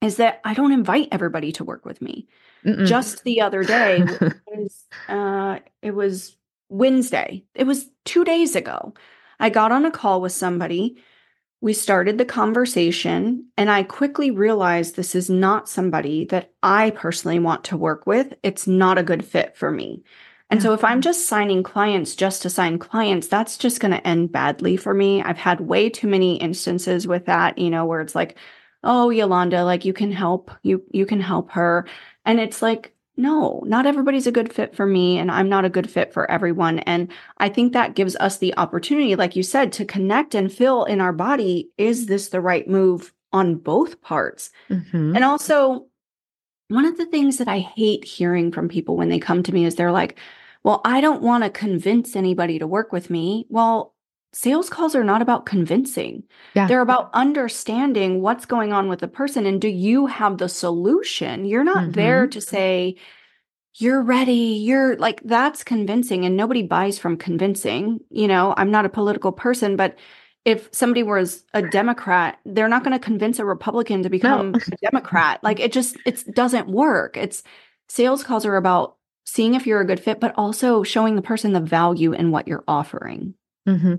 [0.00, 2.26] is that i don't invite everybody to work with me.
[2.64, 2.86] Mm-mm.
[2.86, 4.02] just the other day
[4.46, 6.36] was, uh, it was
[6.70, 7.44] wednesday.
[7.54, 8.94] It was two days ago.
[9.38, 10.96] I got on a call with somebody
[11.60, 17.40] we started the conversation, and I quickly realized this is not somebody that I personally
[17.40, 18.34] want to work with.
[18.42, 20.04] It's not a good fit for me.
[20.50, 21.00] And so, if I'm mm-hmm.
[21.00, 25.22] just signing clients just to sign clients, that's just going to end badly for me.
[25.22, 28.38] I've had way too many instances with that, you know, where it's like,
[28.84, 31.86] oh, Yolanda, like you can help, you you can help her.
[32.24, 35.70] And it's like, no, not everybody's a good fit for me, and I'm not a
[35.70, 36.78] good fit for everyone.
[36.80, 40.84] And I think that gives us the opportunity, like you said, to connect and feel
[40.84, 44.50] in our body is this the right move on both parts?
[44.70, 45.16] Mm-hmm.
[45.16, 45.86] And also,
[46.68, 49.64] one of the things that I hate hearing from people when they come to me
[49.64, 50.18] is they're like,
[50.62, 53.46] well, I don't want to convince anybody to work with me.
[53.48, 53.94] Well,
[54.32, 56.22] sales calls are not about convincing.
[56.54, 56.66] Yeah.
[56.66, 61.44] They're about understanding what's going on with the person and do you have the solution?
[61.44, 61.92] You're not mm-hmm.
[61.92, 62.96] there to say
[63.74, 64.32] you're ready.
[64.32, 68.00] You're like that's convincing and nobody buys from convincing.
[68.10, 69.96] You know, I'm not a political person, but
[70.44, 74.58] if somebody was a democrat they're not going to convince a republican to become no.
[74.58, 77.42] a democrat like it just it doesn't work it's
[77.88, 81.52] sales calls are about seeing if you're a good fit but also showing the person
[81.52, 83.34] the value in what you're offering
[83.68, 83.96] mm-hmm.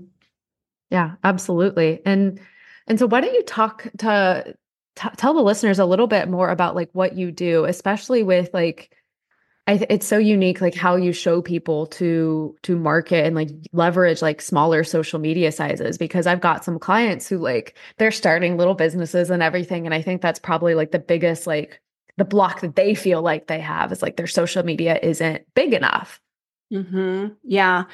[0.90, 2.00] Yeah, absolutely.
[2.04, 2.40] And
[2.86, 4.54] and so why don't you talk to
[4.96, 8.50] t- tell the listeners a little bit more about like what you do, especially with
[8.52, 8.90] like
[9.66, 14.22] I it's so unique like how you show people to to market and like leverage
[14.22, 18.74] like smaller social media sizes because I've got some clients who like they're starting little
[18.74, 21.80] businesses and everything and I think that's probably like the biggest like
[22.16, 25.72] the block that they feel like they have is like their social media isn't big
[25.74, 26.20] enough.
[26.72, 27.36] Mhm.
[27.44, 27.84] Yeah.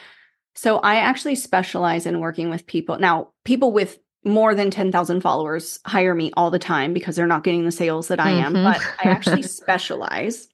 [0.57, 2.99] So I actually specialize in working with people.
[2.99, 7.45] Now, people with more than 10,000 followers hire me all the time because they're not
[7.45, 8.65] getting the sales that I am, Mhm.
[8.65, 10.49] but I actually specialize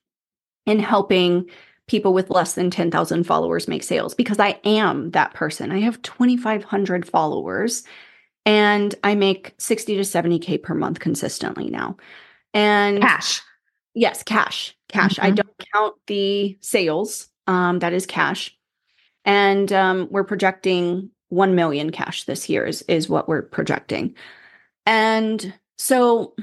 [0.66, 1.48] in helping
[1.88, 5.72] people with less than 10,000 followers make sales because I am that person.
[5.72, 7.82] I have 2,500 followers
[8.44, 11.96] and I make 60 to 70K per month consistently now.
[12.54, 13.40] And Cash.
[13.94, 14.76] Yes, cash.
[14.88, 15.18] Cash.
[15.18, 15.36] I Mhm.
[15.36, 17.28] don't count the sales.
[17.46, 18.56] Um, that is cash.
[19.24, 24.14] And um, we're projecting 1 million cash this year is, is what we're projecting.
[24.86, 26.34] And so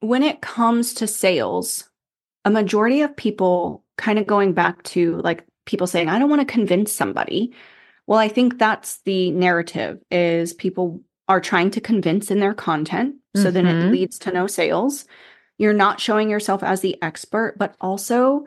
[0.00, 1.88] when it comes to sales,
[2.44, 6.40] a majority of people kind of going back to like people saying, I don't want
[6.40, 7.52] to convince somebody.
[8.06, 13.16] Well, I think that's the narrative is people are trying to convince in their content.
[13.36, 13.90] So then it Mhm.
[13.90, 15.04] leads to no sales.
[15.58, 18.46] You're not showing yourself as the expert, but also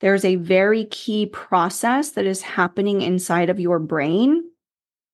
[0.00, 4.42] there's a very key process that is happening inside of your brain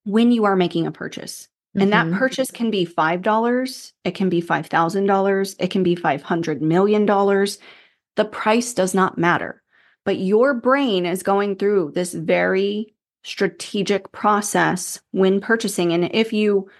[0.04, 1.48] when you are making a purchase.
[1.78, 2.16] And that Mhm.
[2.16, 7.04] purchase can be $5, it can be $5,000, it can be $500 million.
[7.04, 9.62] The price does not matter.
[10.04, 12.94] But your brain is going through this very
[13.24, 15.92] strategic process when purchasing.
[15.92, 16.70] And if you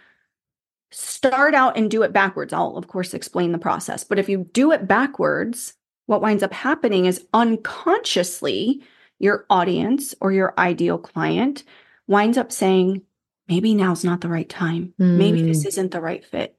[0.92, 4.04] start out and do it backwards, I'll of course explain the process.
[4.04, 5.74] But if you do it backwards,
[6.06, 8.82] what winds up happening is unconsciously
[9.18, 11.64] your audience or your ideal client
[12.06, 13.02] winds up saying,
[13.48, 14.94] maybe now's not the right time.
[14.98, 15.68] Maybe this Mm.
[15.68, 16.56] isn't the right fit.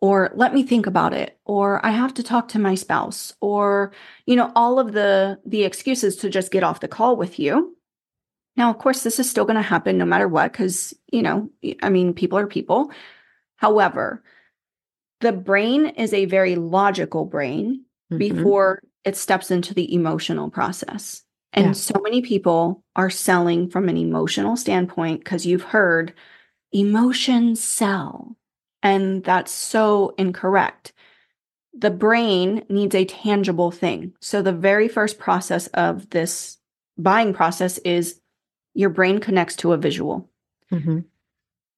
[0.00, 1.38] Or let me think about it.
[1.44, 3.32] Or I have to talk to my spouse.
[3.40, 3.92] Or,
[4.26, 7.76] you know, all of the the excuses to just get off the call with you.
[8.56, 11.48] Now, of course, this is still going to happen no matter what, because, you know,
[11.82, 12.90] I mean, people are people.
[13.56, 14.22] However,
[15.20, 18.18] the brain is a very logical brain Mhm.
[18.18, 21.22] before it steps into the emotional process.
[21.52, 21.72] And Yeah.
[21.72, 26.12] so many people are selling from an emotional standpoint because you've heard
[26.72, 28.36] emotions sell.
[28.82, 30.92] And that's so incorrect.
[31.72, 34.12] The brain needs a tangible thing.
[34.20, 36.58] So, the very first process of this
[36.98, 38.20] buying process is
[38.74, 40.28] your brain connects to a visual.
[40.72, 41.04] Mhm.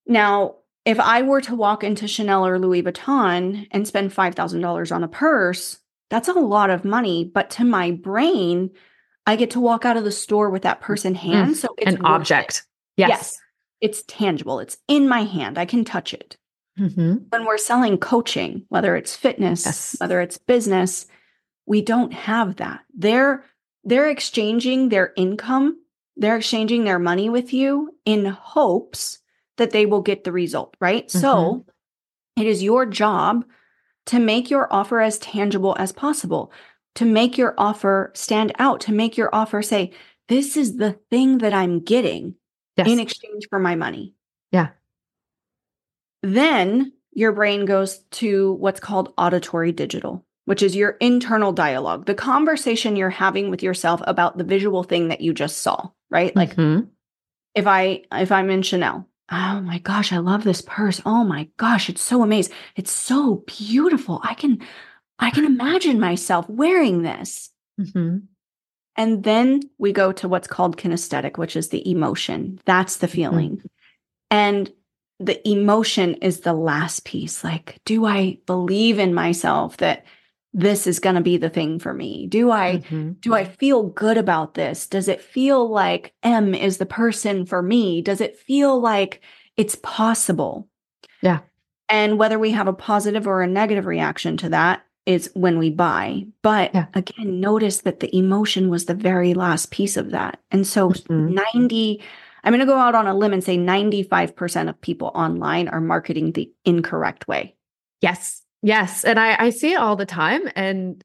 [0.06, 5.02] Now, if I were to walk into Chanel or Louis Vuitton and spend $5,000 on
[5.02, 5.78] a purse,
[6.10, 7.24] that's a lot of money.
[7.24, 8.70] But to my brain,
[9.26, 11.56] I get to walk out of the store with that purse in hand.
[11.56, 12.50] So it's An object.
[12.58, 12.62] it.
[13.02, 13.08] Yes.
[13.08, 13.38] Yes.
[13.80, 14.58] It's tangible.
[14.60, 15.58] It's in my hand.
[15.58, 16.36] I can touch it.
[16.78, 17.24] Mhm.
[17.30, 19.96] When we're selling coaching, whether it's fitness, Yes.
[19.98, 21.06] whether it's business,
[21.66, 22.80] we don't have that.
[22.94, 23.44] They're
[23.84, 25.76] they're exchanging their income,
[26.16, 29.20] they're exchanging their money with you in hopes
[29.58, 31.08] that they will get the result, right?
[31.10, 31.64] So
[32.36, 33.44] it is your job
[34.06, 36.52] to make your offer as tangible as possible,
[36.94, 39.92] to make your offer stand out, to make your offer say,
[40.28, 42.34] this is the thing that I'm getting
[42.76, 42.88] Yes.
[42.88, 44.12] in exchange for my money.
[44.52, 44.68] Yeah.
[46.22, 52.14] Then your brain goes to what's called auditory digital, which is your internal dialogue, the
[52.14, 56.34] conversation you're having with yourself about the visual thing that you just saw, right?
[56.36, 56.88] Like Mhm.
[57.54, 61.00] if I if I'm in Chanel, oh my gosh, I love this purse.
[61.04, 62.54] Oh my gosh, it's so amazing.
[62.76, 64.20] It's so beautiful.
[64.22, 64.60] I can
[65.18, 67.50] I can imagine myself wearing this.
[67.80, 68.24] Mhm.
[68.96, 72.60] And then we go to what's called kinesthetic, which is the emotion.
[72.64, 73.62] That's the feeling.
[74.30, 74.72] And
[75.18, 77.42] the emotion is the last piece.
[77.44, 80.04] Like, do I believe in myself that
[80.58, 82.26] this is going to be the thing for me?
[82.26, 83.20] Do I Mhm.
[83.20, 84.86] do I feel good about this?
[84.86, 88.00] Does it feel like Em is the person for me?
[88.00, 89.20] Does it feel like
[89.56, 90.66] it's possible?
[91.22, 91.40] Yeah.
[91.88, 95.70] And whether we have a positive or a negative reaction to that is when we
[95.70, 96.26] buy.
[96.42, 96.86] But Yeah.
[96.94, 100.40] again, notice that the emotion was the very last piece of that.
[100.50, 101.30] And so Mhm.
[101.34, 102.02] 90,
[102.42, 105.80] I'm going to go out on a limb and say 95% of people online are
[105.80, 107.54] marketing the incorrect way.
[108.00, 108.42] Yes.
[108.66, 109.04] Yes.
[109.04, 110.50] And I, I see it all the time.
[110.56, 111.04] And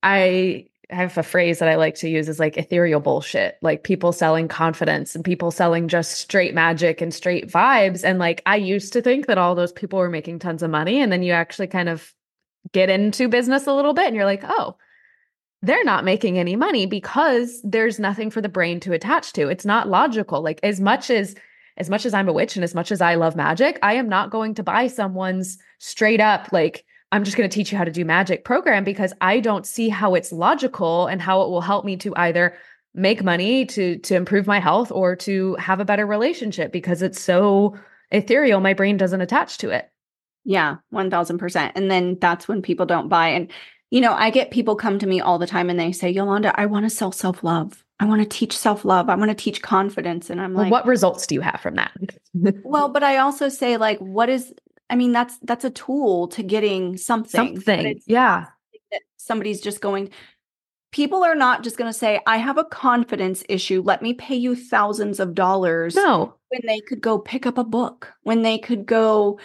[0.00, 4.12] I have a phrase that I like to use is like ethereal bullshit, like people
[4.12, 8.04] selling confidence and people selling just straight magic and straight vibes.
[8.04, 11.00] And like I used to think that all those people were making tons of money.
[11.00, 12.14] And then you actually kind of
[12.72, 14.76] get into business a little bit and you're like, oh,
[15.62, 19.48] they're not making any money because there's nothing for the brain to attach to.
[19.48, 20.42] It's not logical.
[20.42, 21.34] Like as much as
[21.76, 24.08] as much as I'm a witch and as much as I love magic, I am
[24.08, 27.84] not going to buy someone's straight up like I'm just going to teach you how
[27.84, 31.60] to do magic program because I don't see how it's logical and how it will
[31.60, 32.56] help me to either
[32.94, 37.20] make money to to improve my health or to have a better relationship because it's
[37.20, 37.76] so
[38.10, 39.90] ethereal my brain doesn't attach to it.
[40.44, 41.72] Yeah, 1000%.
[41.74, 43.50] And then that's when people don't buy and
[43.90, 46.58] you know, I get people come to me all the time and they say, "Yolanda,
[46.58, 47.84] I want to sell self-love.
[47.98, 49.08] I want to teach self-love.
[49.08, 51.74] I want to teach confidence." And I'm well, like, "What results do you have from
[51.74, 51.90] that?"
[52.62, 54.54] well, but I also say like, "What is
[54.90, 57.60] I mean, that's that's a tool to getting something.
[57.60, 58.00] Something.
[58.06, 58.46] Yeah.
[59.16, 60.10] Somebody's just going
[60.92, 63.82] people are not just going to say, I have a confidence issue.
[63.82, 65.94] Let me pay you thousands of dollars.
[65.94, 66.34] No.
[66.48, 69.38] When they could go pick up a book, when they could go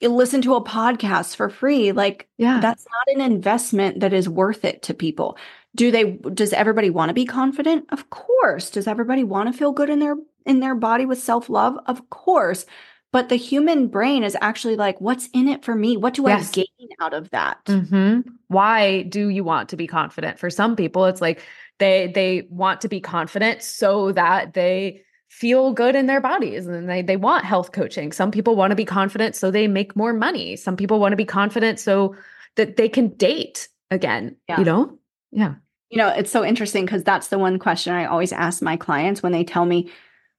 [0.00, 1.92] eh, listen to a podcast for free.
[1.92, 5.36] Like, yeah, that's not an investment that is worth it to people.
[5.76, 7.86] Do they, does everybody want to be confident?
[7.90, 8.70] Of course.
[8.70, 11.78] Does everybody want to feel good in their, in their body with self love?
[11.86, 12.66] Of course.
[13.12, 15.96] But the human brain is actually like, what's in it for me?
[15.96, 16.50] What do yes.
[16.50, 17.64] I gain out of that?
[17.64, 18.20] Mm-hmm.
[18.46, 20.38] Why do you want to be confident?
[20.38, 21.42] For some people, it's like
[21.78, 26.88] they they want to be confident so that they feel good in their bodies and
[26.88, 28.12] they they want health coaching.
[28.12, 30.54] Some people want to be confident so they make more money.
[30.54, 32.14] Some people want to be confident so
[32.56, 34.36] that they can date again.
[34.48, 34.58] Yeah.
[34.58, 34.98] You know?
[35.32, 35.54] Yeah.
[35.90, 39.22] You know, it's so interesting because that's the one question I always ask my clients
[39.22, 39.90] when they tell me,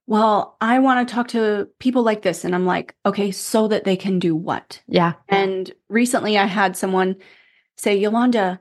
[0.06, 2.44] well, I want to talk to people like this.
[2.44, 4.82] And I'm like, okay, so that they can do what?
[4.88, 5.14] Yeah.
[5.28, 7.16] And recently I had someone
[7.76, 8.60] say, Yolanda,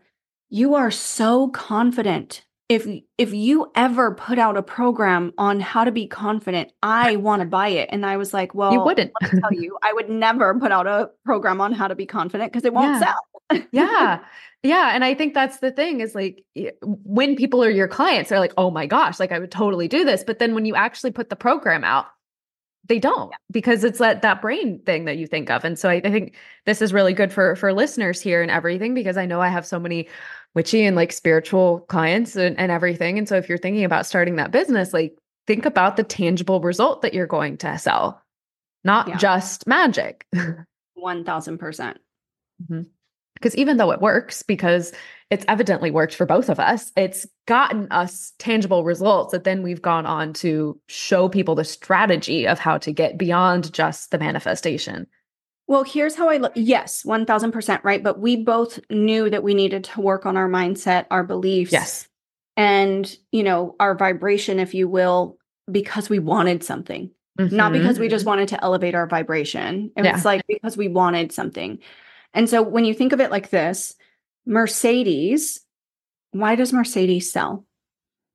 [0.50, 2.46] you are so confident.
[2.70, 2.88] If
[3.18, 7.46] if you ever put out a program on how to be confident, I want to
[7.46, 7.90] buy it.
[7.92, 10.72] And I was like, well, you wouldn't let me tell you, I would never put
[10.72, 13.00] out a program on how to be confident because it won't yeah.
[13.00, 13.20] sell.
[13.72, 14.20] Yeah.
[14.64, 14.92] Yeah.
[14.94, 16.46] And I think that's the thing is like
[16.82, 20.06] when people are your clients, they're like, oh my gosh, like I would totally do
[20.06, 20.24] this.
[20.24, 22.06] But then when you actually put the program out,
[22.88, 23.38] they don't yeah.
[23.52, 25.64] because it's that that brain thing that you think of.
[25.64, 26.36] And so I, I, think
[26.66, 29.66] this is really good for for listeners here and everything because I know I have
[29.66, 30.10] so many
[30.56, 33.18] witchy and like spiritual clients and, and everything.
[33.18, 35.16] And so if you're thinking about starting that business, like
[35.48, 38.22] think about the tangible result that you're going to sell,
[38.84, 39.18] not yeah.
[39.18, 40.26] just magic.
[40.96, 42.00] One thousand percent.
[42.64, 42.82] Mm-hmm.
[43.42, 44.94] Because even though it works, because
[45.32, 49.82] it's evidently worked for both of us, it's gotten us tangible results that then we've
[49.82, 55.08] gone on to show people the strategy of how to get beyond just the manifestation.
[55.68, 56.52] Well, here's how I look.
[56.56, 58.04] Yes, 1000% right.
[58.04, 61.72] But we both knew that we needed to work on our mindset, our beliefs.
[61.72, 62.08] Yes.
[62.58, 65.38] And, you know, our vibration, if you will,
[65.72, 67.56] because we wanted something, mm-hmm.
[67.56, 69.92] not because we just wanted to elevate our vibration.
[69.96, 70.14] It yeah.
[70.14, 71.80] was like because we wanted something.
[72.34, 73.96] And so when you think of it like this,
[74.46, 75.60] Mercedes,
[76.32, 77.66] why does Mercedes sell?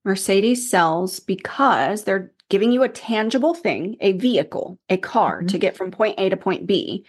[0.04, 5.48] Mercedes sells because they're giving you a tangible thing, a vehicle, a car mm-hmm.
[5.48, 7.04] to get from point A to point B.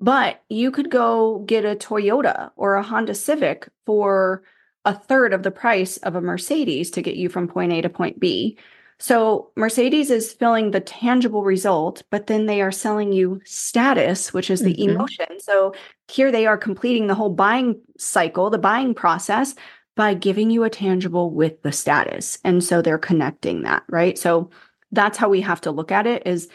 [0.00, 4.42] But you could go get a Toyota or a Honda Civic for
[4.84, 7.88] a third of the price of a Mercedes to get you from point A to
[7.88, 8.58] point B.
[8.98, 14.50] So Mercedes is filling the tangible result, but then they are selling you status, which
[14.50, 14.90] is the mm-hmm.
[14.90, 15.38] emotion.
[15.38, 15.74] So
[16.08, 19.54] here they are completing the whole buying cycle, the buying process
[19.96, 22.38] by giving you a tangible with the status.
[22.44, 24.18] And so they're connecting that, right?
[24.18, 24.50] So
[24.92, 26.48] that's how we have to look at it is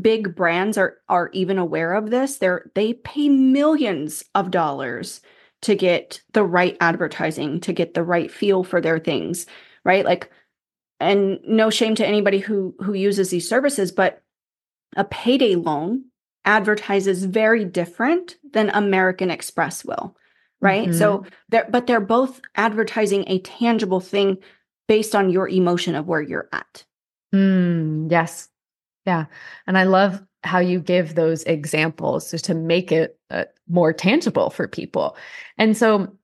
[0.00, 2.38] big brands are are even aware of this.
[2.38, 5.20] They're they pay millions of dollars
[5.62, 9.46] to get the right advertising, to get the right feel for their things,
[9.84, 10.04] right?
[10.04, 10.30] Like
[11.02, 14.22] and no shame to anybody who who uses these services but
[14.96, 16.04] a payday loan
[16.44, 20.16] advertises very different than American Express will
[20.62, 20.88] right?
[20.88, 20.98] Mm-hmm.
[20.98, 24.38] so they're but they're both advertising a tangible thing
[24.88, 26.84] based on your emotion of where you're at.
[27.34, 28.48] Mm, yes.
[29.04, 29.26] Yeah.
[29.66, 34.50] And i love how you give those examples just to make it uh, more tangible
[34.50, 35.16] for people.
[35.56, 36.16] And so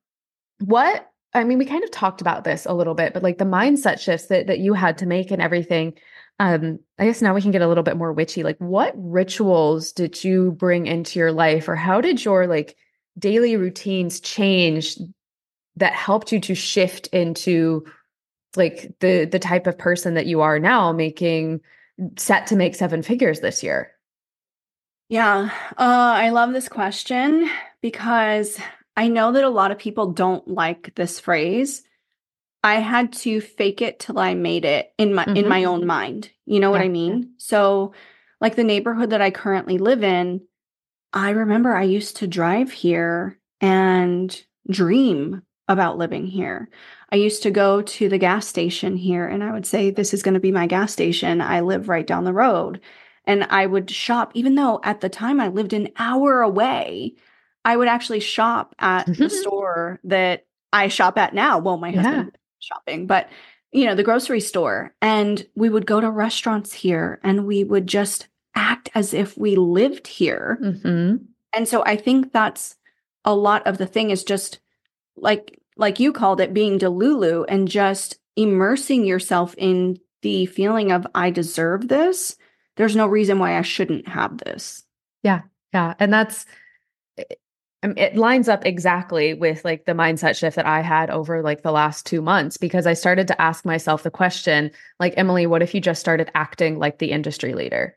[0.58, 3.44] what I mean, we kind of talked about this a little bit, but like the
[3.44, 5.94] mindset shifts that that you had to make and everything.
[6.40, 8.42] Um, I guess now we can get a little bit more witchy.
[8.44, 12.76] Like, what rituals did you bring into your life, or how did your like
[13.18, 14.96] daily routines change
[15.76, 17.84] that helped you to shift into
[18.56, 21.60] like the the type of person that you are now, making
[22.16, 23.92] set to make seven figures this year?
[25.08, 27.50] Yeah, uh, I love this question
[27.80, 28.58] because
[28.99, 31.84] I know that a lot of people don't like this phrase.
[32.64, 35.36] I had to fake it till I made it in my mm-hmm.
[35.36, 36.32] in my own mind.
[36.46, 37.34] You know what I mean?
[37.38, 37.92] So
[38.40, 40.40] like the neighborhood that I currently live in,
[41.12, 46.68] I remember I used to drive here and dream about living here.
[47.12, 50.24] I used to go to the gas station here and I would say, This is
[50.24, 51.40] going to be my gas station.
[51.40, 52.80] I live right down the road.
[53.24, 57.14] And I would shop, even though at the time I lived an hour away
[57.68, 61.58] I would actually shop at the store that I shop at now.
[61.58, 62.38] Well, my husband Yeah.
[62.60, 63.28] shopping, but
[63.72, 64.94] you know, the grocery store.
[65.02, 69.56] And we would go to restaurants here and we would just act as if we
[69.56, 70.56] lived here.
[70.82, 71.16] hmm
[71.52, 72.76] And so I think that's
[73.26, 74.60] a lot of the thing is just
[75.16, 81.06] like like you called it being delulu and just immersing yourself in the feeling of
[81.14, 82.36] I deserve this.
[82.76, 84.84] There's no reason why I shouldn't have this.
[85.22, 85.42] Yeah.
[85.74, 85.92] Yeah.
[85.98, 86.46] And that's,
[87.82, 91.42] it, um, it lines up exactly with like the mindset shift that I had over
[91.42, 95.46] like the last two months because I started to ask myself the question, like, Emily,
[95.46, 97.96] what if you just started acting like the industry leader?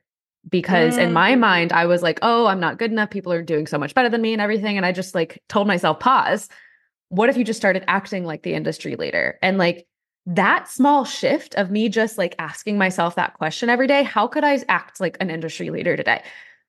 [0.50, 1.40] Because in my Mm.
[1.40, 3.12] mind, I was like, oh, I'm not good enough.
[3.12, 4.76] People are doing so much better than me and everything.
[4.76, 6.50] And I just like told myself, pause.
[7.10, 9.38] What if you just started acting like the industry leader?
[9.44, 9.86] And like
[10.26, 14.44] that small shift of me just like asking myself that question every day, how could
[14.44, 16.24] I act like an industry leader today?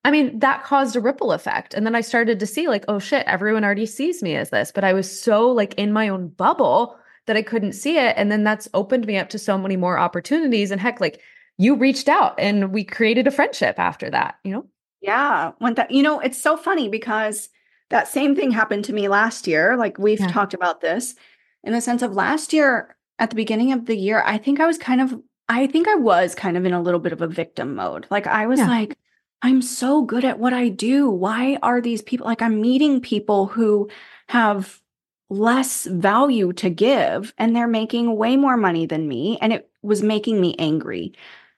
[0.05, 1.75] I mean, that caused a ripple effect.
[1.75, 4.73] And then I started to see, like, oh shit, everyone already sees me as this.
[4.73, 6.97] But I was so like in my own bubble
[7.27, 8.15] that I couldn't see it.
[8.17, 10.73] And then that's opened me up to so many more opportunities.
[10.73, 11.21] And heck, like
[11.57, 14.67] you reached out and we created a friendship after that, you know?
[15.01, 15.53] Yeah.
[15.59, 17.49] When that, you know, it's so funny because
[17.91, 19.77] that same thing happened to me last year.
[19.77, 20.29] Like we've Yeah.
[20.29, 21.15] talked about this
[21.63, 24.67] in the sense of last year at the beginning of the year, I think I
[24.67, 25.15] was kind of,
[25.49, 28.07] I think I was kind of in a little bit of a victim mode.
[28.11, 28.67] Like I was Yeah.
[28.69, 28.97] like,
[29.43, 31.11] I'm so good at what I do.
[31.11, 33.91] Why are these people like I'm meeting people who
[34.29, 34.81] have
[35.29, 40.03] less value to give and they're making way more money than me and it was
[40.03, 41.13] making me angry.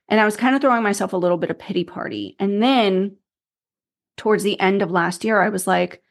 [0.09, 2.37] And I was kind of throwing myself a little bit of pity party.
[2.39, 3.17] And then
[4.17, 6.03] towards the end of last year, I was like,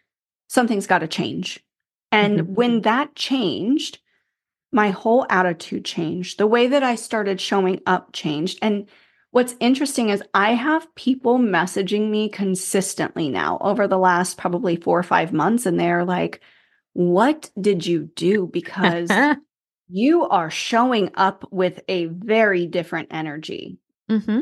[0.49, 1.63] something's got to change.
[2.11, 2.47] And Mhm.
[2.49, 3.99] when that changed,
[4.71, 6.37] my whole attitude changed.
[6.37, 8.59] The way that I started showing up changed.
[8.61, 8.87] And
[9.33, 14.99] what's interesting is I have people messaging me consistently now over the last probably four
[14.99, 15.65] or five months.
[15.65, 16.39] And they're like,
[16.93, 18.47] what did you do?
[18.53, 19.11] Because
[19.89, 23.79] you are showing up with a very different energy.
[24.07, 24.41] hmm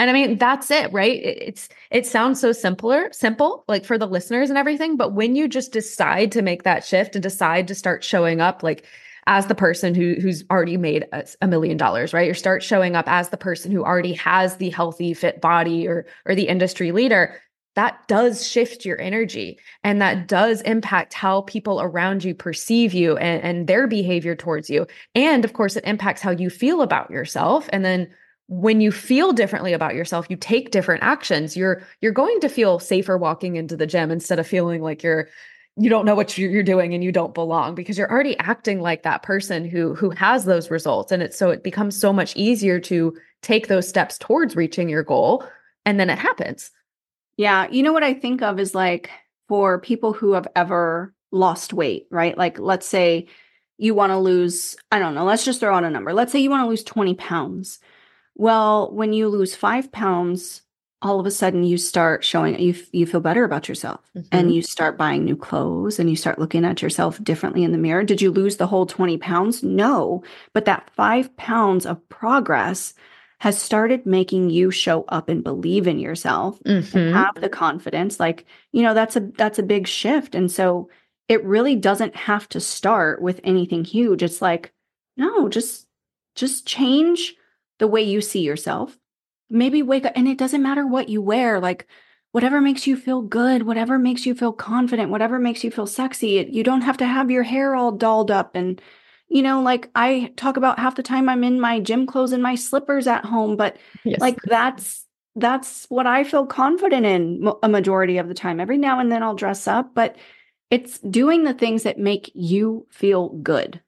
[0.00, 1.22] And I mean, that's it, right?
[1.22, 4.96] It, it's it sounds so simpler, simple, like for the listeners and everything.
[4.96, 8.64] But when you just decide to make that shift and decide to start showing up,
[8.64, 8.84] like
[9.26, 12.28] as the person who who's already made a, a million dollars, right?
[12.28, 16.06] You start showing up as the person who already has the healthy, fit body, or
[16.26, 17.40] or the industry leader.
[17.76, 23.16] That does shift your energy, and that does impact how people around you perceive you
[23.16, 24.86] and, and their behavior towards you.
[25.14, 28.08] And of course, it impacts how you feel about yourself, and then
[28.46, 32.78] when you feel differently about yourself you take different actions you're you're going to feel
[32.78, 35.28] safer walking into the gym instead of feeling like you're
[35.76, 39.02] you don't know what you're, doing and you don't belong because you're already acting like
[39.02, 42.78] that person who who has those results and it's so it becomes so much easier
[42.78, 45.44] to take those steps towards reaching your goal
[45.84, 46.70] and then it happens
[47.36, 47.66] Yeah.
[47.70, 49.10] You know what I think of is like
[49.48, 52.36] for people who have ever lost weight, right?
[52.38, 53.26] Like, let's say
[53.76, 56.12] you want to lose, I don't know, let's just throw out a number.
[56.14, 57.80] Let's say you want to lose 20 pounds.
[58.36, 60.62] Well, when you lose five pounds,
[61.02, 64.00] all of a sudden you start showing you you feel better about yourself
[64.32, 67.78] and you start buying new clothes and you start looking at yourself differently in the
[67.78, 68.02] mirror.
[68.04, 69.62] Did you lose the whole 20 pounds?
[69.62, 70.22] No,
[70.54, 72.94] but that five pounds of progress
[73.40, 77.12] has started making you show up and believe in yourself Mhm.
[77.12, 80.88] have the confidence like you know that's a that's a big shift and so
[81.28, 84.72] it really doesn't have to start with anything huge it's like
[85.16, 85.86] no just
[86.34, 87.34] just change
[87.78, 88.96] the way you see yourself
[89.50, 91.86] maybe wake up and it doesn't matter what you wear like
[92.32, 96.38] whatever makes you feel good whatever makes you feel confident whatever makes you feel sexy
[96.38, 98.80] it, you don't have to have your hair all dolled up and
[99.28, 102.42] you know like i talk about half the time i'm in my gym clothes and
[102.42, 104.20] my slippers at home but yes.
[104.20, 105.04] like that's
[105.36, 109.22] that's what i feel confident in a majority of the time every now and then
[109.22, 110.16] i'll dress up but
[110.70, 113.80] it's doing the things that make you feel good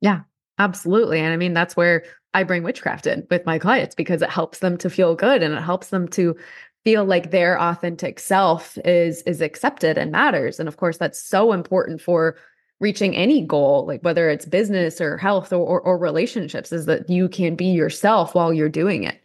[0.00, 0.20] Yeah,
[0.58, 1.20] Absolutely.
[1.20, 2.04] And I mean, that's where
[2.34, 5.54] I bring witchcraft in with my clients because it helps them to feel good and
[5.54, 6.36] it helps them to
[6.84, 10.60] feel like their authentic self is is accepted and matters.
[10.60, 12.36] And of course, that's so important for
[12.80, 17.08] reaching any goal, like whether it's business or health or, or, or relationships, is that
[17.08, 19.22] you can be yourself while you're doing it.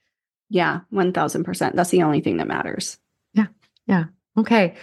[0.50, 2.98] yeah 1000% that's the only thing that matters
[3.34, 3.48] yeah
[3.88, 4.06] yeah
[4.38, 4.76] Okay.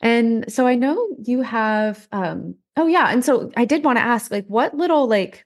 [0.00, 4.02] And so I know you have um oh yeah, and so I did want to
[4.02, 5.44] ask like what little like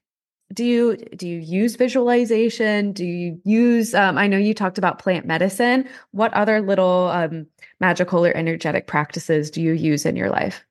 [0.55, 2.92] do you do you use visualization?
[2.92, 5.88] Do you use um I know you talked about plant medicine.
[6.12, 7.46] What other little um
[7.80, 10.64] magical or energetic practices do you use in your life?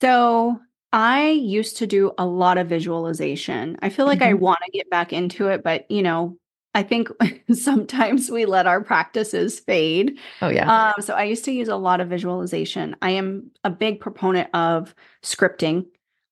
[0.00, 0.58] so
[0.92, 4.40] i used to do a lot of visualization i feel like i Mhm.
[4.40, 6.36] want to get back into it but you know
[6.74, 7.08] I think
[7.52, 10.18] sometimes we let our practices fade.
[10.40, 10.92] Oh, yeah.
[10.96, 12.96] Um, so I used to use a lot of visualization.
[13.02, 15.84] I am a big proponent of scripting,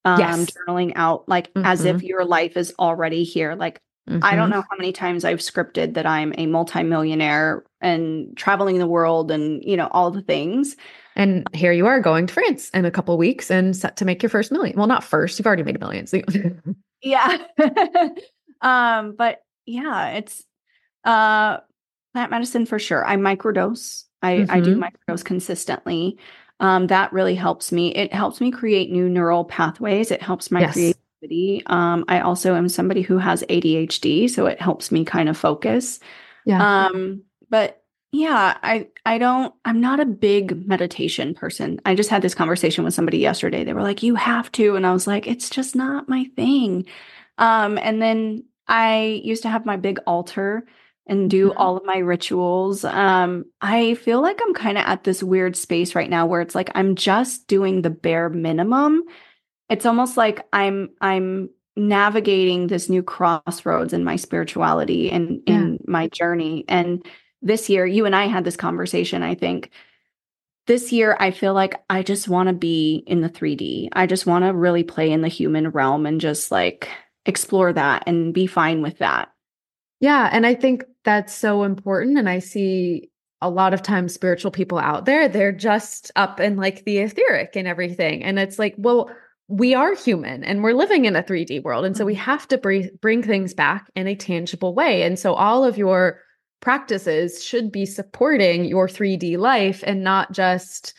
[0.05, 0.51] um, Yes.
[0.51, 3.55] journaling out like as if your life is already here.
[3.55, 3.81] Like,
[4.23, 4.51] I don't Mhm.
[4.51, 9.63] know how many times I've scripted that I'm a multimillionaire and traveling the world and,
[9.63, 10.77] you know, all the things.
[11.17, 14.23] And here you are going to France in a couple weeks and set to make
[14.23, 14.77] your first million.
[14.77, 16.07] Well, not first, you've already made a million.
[16.07, 16.21] So
[17.03, 17.39] Yeah.
[18.63, 20.45] um, but yeah, it's
[21.05, 21.59] uh
[22.13, 23.07] plant medicine for sure.
[23.07, 24.05] I microdose.
[24.23, 24.91] I, I do Mhm.
[25.09, 26.19] microdose consistently.
[26.61, 27.95] Um, that really helps me.
[27.95, 30.11] It helps me create new neural pathways.
[30.11, 30.73] It helps my Yes.
[30.73, 31.63] creativity.
[31.67, 36.01] Um, I also am somebody who has ADHD, so it helps me kind of focus.
[36.45, 36.89] yeah.
[36.89, 37.83] Um, but
[38.13, 41.81] yeah, I I don't I'm not a big meditation person.
[41.85, 43.65] I just had this conversation with somebody yesterday.
[43.65, 46.87] They were like, "You have to." And I was like, "It's just not my thing."
[47.39, 50.67] Um, and then I used to have my big altar
[51.07, 51.55] and do Mhm.
[51.57, 52.85] all of my rituals.
[52.85, 56.55] Um, I feel like I'm kind of at this weird space right now where it's
[56.55, 59.03] like I'm just doing the bare minimum.
[59.69, 65.55] It's almost like I'm I'm navigating this new crossroads in my spirituality and Yeah.
[65.55, 66.65] in my journey.
[66.69, 67.05] And
[67.43, 69.71] this year, you and I had this conversation, I think.
[70.67, 73.89] This year, I feel like I just want to be in the 3D.
[73.93, 76.89] I just want to really play in the human realm and just like
[77.27, 79.33] explore that and be fine with that.
[80.01, 80.29] Yeah.
[80.31, 82.19] And I think that's so important.
[82.19, 83.11] And I see
[83.43, 87.57] a lot of times spiritual people out there, they're just up in like the etheric
[87.57, 88.23] and everything.
[88.23, 89.11] And it's like, well,
[89.49, 91.85] we are human and we're living in a 3D world.
[91.85, 92.23] And so we mm-hmm.
[92.23, 95.03] have to bring, bring things back in a tangible way.
[95.03, 96.21] And so all of your
[96.61, 100.95] practices should be supporting your 3D life and not just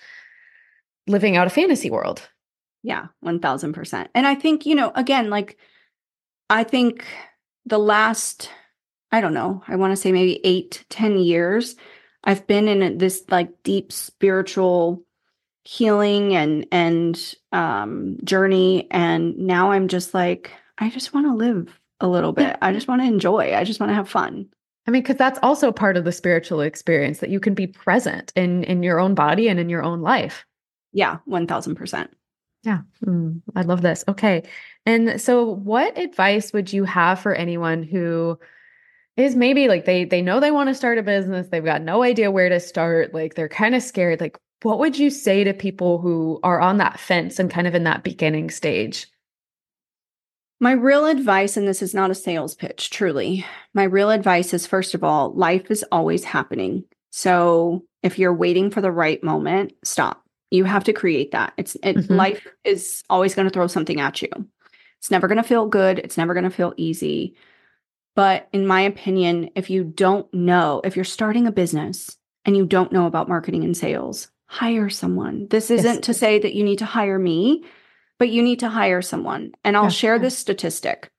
[1.08, 2.28] living out a fantasy world.
[2.84, 4.08] Yeah, 1000%.
[4.16, 5.58] And I think, you know, again, like,
[6.50, 7.06] I think
[7.66, 8.50] the last,
[9.12, 11.76] I don't know, I want to say maybe eight, ten years,
[12.24, 15.04] I've been in this like deep spiritual
[15.64, 18.88] healing and, and, um, journey.
[18.90, 22.58] And now I'm just like, I just want to live a little bit.
[22.62, 23.56] I just want to enjoy.
[23.56, 24.48] I just want to have fun.
[24.88, 28.34] I mean, because that's also part of the spiritual experience that you can be present
[28.36, 30.46] in in your own body and in your own life.
[30.92, 32.10] Yeah, 1000%.
[32.64, 34.04] Yeah, Mm, I love this.
[34.08, 34.44] Okay,
[34.86, 38.40] and so what advice would you have for anyone who
[39.18, 42.04] is maybe like they they know they want to start a business, they've got no
[42.04, 44.22] idea where to start, like they're kind of scared.
[44.22, 47.76] Like, what would you say to people who are on that fence and kind of
[47.76, 49.08] in that beginning stage?
[50.60, 53.44] My real advice, and this is not a sales pitch, truly.
[53.74, 56.86] My real advice is first of all, life is always happening.
[57.12, 60.24] So if you're waiting for the right moment, stop.
[60.52, 61.54] You have to create that.
[61.58, 62.16] It's it, Mhm.
[62.16, 64.30] life is always going to throw something at you.
[65.00, 65.98] It's never going to feel good.
[66.00, 67.36] It's never going to feel easy.
[68.16, 72.66] But in my opinion, if you don't know, if you're starting a business and you
[72.66, 75.48] don't know about marketing and sales, hire someone.
[75.50, 77.64] This isn't to say that you need to hire me,
[78.20, 79.54] but you need to hire someone.
[79.64, 81.10] And I'll Yeah, share this statistic.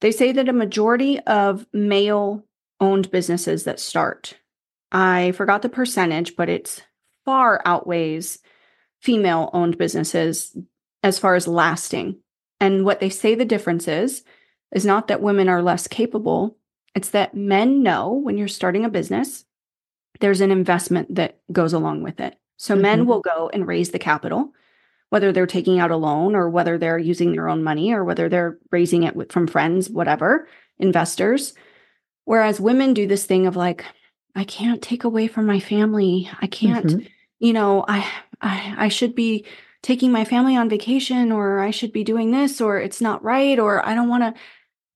[0.00, 2.44] They say that a majority of male
[2.80, 4.38] owned businesses that start,
[4.90, 6.82] I forgot the percentage, but it's
[7.24, 8.38] far outweighs
[9.00, 10.56] female owned businesses
[11.02, 12.18] as far as lasting.
[12.60, 14.24] And what they say the difference is,
[14.72, 16.56] is not that women are less capable,
[16.94, 19.44] it's that men know when you're starting a business,
[20.20, 22.36] there's an investment that goes along with it.
[22.56, 23.06] So men Mhm.
[23.06, 24.52] will go and raise the capital,
[25.10, 28.28] whether they're taking out a loan or whether they're using their own money or whether
[28.28, 30.48] they're raising it with, from friends, whatever,
[30.78, 31.54] investors.
[32.24, 33.84] Whereas women do this thing of like,
[34.34, 36.28] I can't take away from my family.
[36.40, 37.08] I can't, Mhm.
[37.38, 38.06] you know, I,
[38.42, 39.44] I I should be
[39.82, 43.58] taking my family on vacation or I should be doing this or it's not right
[43.58, 44.40] or I don't want to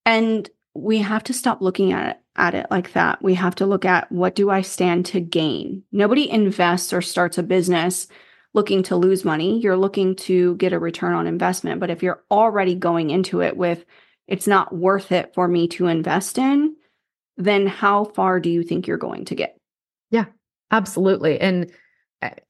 [0.05, 3.23] and we have to stop looking at it at it like that.
[3.23, 5.83] We have to look at what do I stand to gain?
[5.93, 8.09] Nobody invests or starts a business
[8.55, 9.61] looking to lose money.
[9.61, 11.81] You're looking to get a return on investment.
[11.81, 13.85] But if you're already going into it with
[14.29, 16.75] it's not worth it for me to invest in,
[17.37, 19.59] then how far do you think you're going to get?
[20.11, 20.27] Yeah,
[20.71, 21.41] absolutely.
[21.41, 21.71] And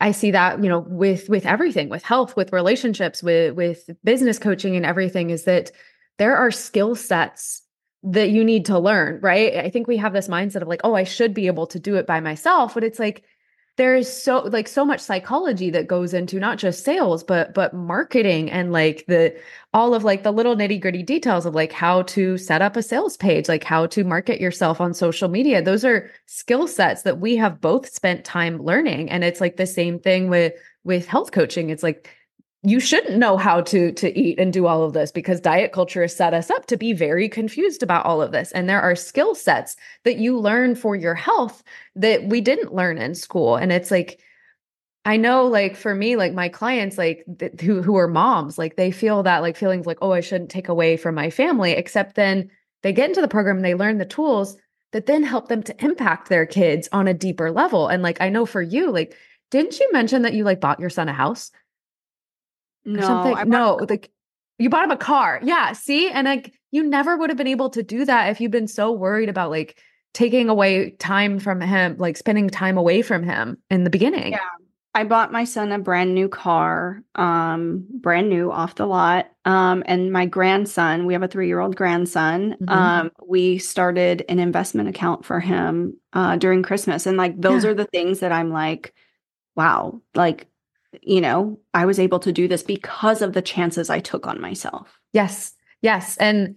[0.00, 4.38] I- see that, you know, with with everything, with health, with relationships, with with business
[4.38, 5.72] coaching and everything is that
[6.18, 7.62] there are skill sets
[8.04, 9.56] that you need to learn, right?
[9.56, 11.96] I think we have this mindset of like, oh, I should be able to do
[11.96, 13.24] it by myself, but it's like
[13.78, 17.72] there is so like so much psychology that goes into not just sales but but
[17.72, 19.34] marketing and like the
[19.72, 23.16] all of like the little nitty-gritty details of like how to set up a sales
[23.16, 27.34] page like how to market yourself on social media those are skill sets that we
[27.34, 30.52] have both spent time learning and it's like the same thing with
[30.84, 32.10] with health coaching it's like
[32.64, 36.02] you shouldn't know how to to eat and do all of this because diet culture
[36.02, 38.52] has set us up to be very confused about all of this.
[38.52, 41.64] And there are skill sets that you learn for your health
[41.96, 43.56] that we didn't learn in school.
[43.56, 44.20] And it's like
[45.04, 48.76] I know like for me like my clients like th- who who are moms like
[48.76, 52.14] they feel that like feelings like oh I shouldn't take away from my family except
[52.14, 52.48] then
[52.82, 54.56] they get into the program and they learn the tools
[54.92, 57.88] that then help them to impact their kids on a deeper level.
[57.88, 59.16] And like I know for you like
[59.50, 61.50] didn't you mention that you like bought your son a house
[62.85, 63.49] no, something?
[63.49, 64.11] No, like
[64.59, 65.41] you bought him a car.
[65.43, 65.72] Yeah.
[65.72, 68.68] See, and like you never would have been able to do that if you've been
[68.68, 69.78] so worried about like
[70.14, 74.33] taking away time from him, like spending time away from him in the beginning.
[74.33, 74.39] Yeah.
[74.95, 79.30] I bought my son a brand new car, um, brand new off the lot.
[79.47, 82.57] Um, and my grandson, we have a three year old grandson.
[82.61, 82.68] Mm-hmm.
[82.68, 87.07] Um, we started an investment account for him uh, during Christmas.
[87.07, 87.70] And like, those yeah.
[87.70, 88.93] are the things that I'm like,
[89.57, 90.47] wow, like
[91.01, 94.40] you know, I was able to do this because of the chances I took on
[94.40, 94.99] myself.
[95.12, 95.55] Yes.
[95.80, 96.16] Yes.
[96.18, 96.57] And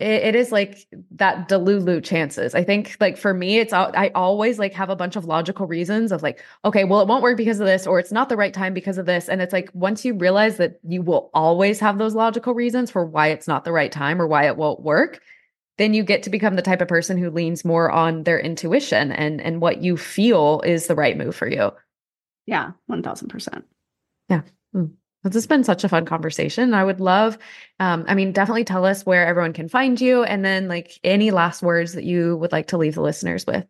[0.00, 2.54] it, it is like that delulu chances.
[2.54, 6.12] I think like for me, it's I always like have a bunch of logical reasons
[6.12, 8.52] of like, okay, well, it won't work because of this, or it's not the right
[8.52, 9.28] time because of this.
[9.28, 13.04] And it's like once you realize that you will always have those logical reasons for
[13.04, 15.20] why it's not the right time or why it won't work,
[15.78, 19.12] then you get to become the type of person who leans more on their intuition
[19.12, 21.70] and and what you feel is the right move for you.
[22.46, 23.62] Yeah, 1000%.
[24.28, 24.42] Yeah.
[24.74, 24.92] Mm.
[25.22, 26.74] This has been such a fun conversation.
[26.74, 27.38] I would love,
[27.80, 31.30] um, I mean, definitely tell us where everyone can find you and then like any
[31.30, 33.66] last words that you would like to leave the listeners with.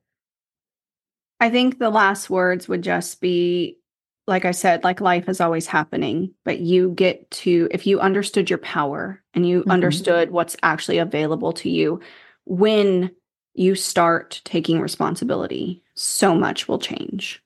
[1.39, 3.79] I think the last words would just be
[4.27, 8.49] like I said, like life is always happening, but you get to, if you understood
[8.49, 9.71] your power and you mm-hmm.
[9.71, 12.01] understood what's actually available to you,
[12.47, 13.11] when
[13.55, 17.43] you start taking responsibility, so much will change.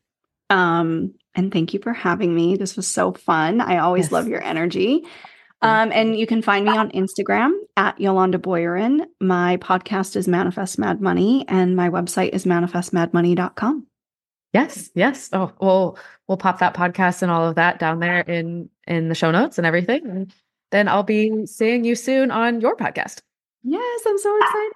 [0.50, 2.56] Um, and thank you for having me.
[2.56, 3.60] This was so fun.
[3.60, 4.12] I always yes.
[4.12, 5.04] love your energy.
[5.60, 9.06] Um, and you can find me on Instagram at Yolanda Boyarin.
[9.20, 13.86] My podcast is Manifest Mad Money, and my website is manifestmadmoney.com.
[14.52, 15.28] Yes, yes.
[15.32, 19.14] Oh, we'll we'll pop that podcast and all of that down there in in the
[19.14, 20.06] show notes and everything.
[20.06, 20.34] And
[20.70, 23.20] then I'll be seeing you soon on your podcast.
[23.62, 24.72] Yes, I'm so excited.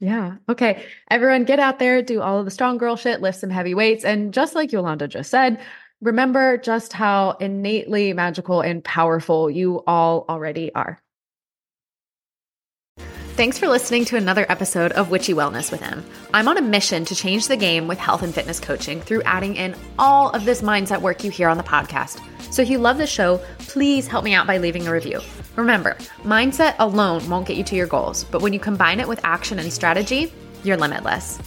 [0.00, 0.36] Yeah.
[0.48, 0.86] Okay.
[1.10, 4.04] Everyone get out there, do all of the strong girl shit, lift some heavy weights.
[4.04, 5.60] And just like Yolanda just said,
[6.00, 11.02] remember just how innately magical and powerful you all already are.
[13.34, 16.04] Thanks for listening to another episode of Witchy Wellness with Em.
[16.34, 19.56] I'm on a mission to change the game with health and fitness coaching through adding
[19.56, 22.20] in all of this mindset work you hear on the podcast.
[22.50, 25.20] So if you love the show, please help me out by leaving a review.
[25.56, 29.20] Remember, mindset alone won't get you to your goals, but when you combine it with
[29.24, 30.32] action and strategy,
[30.64, 31.38] you're limitless.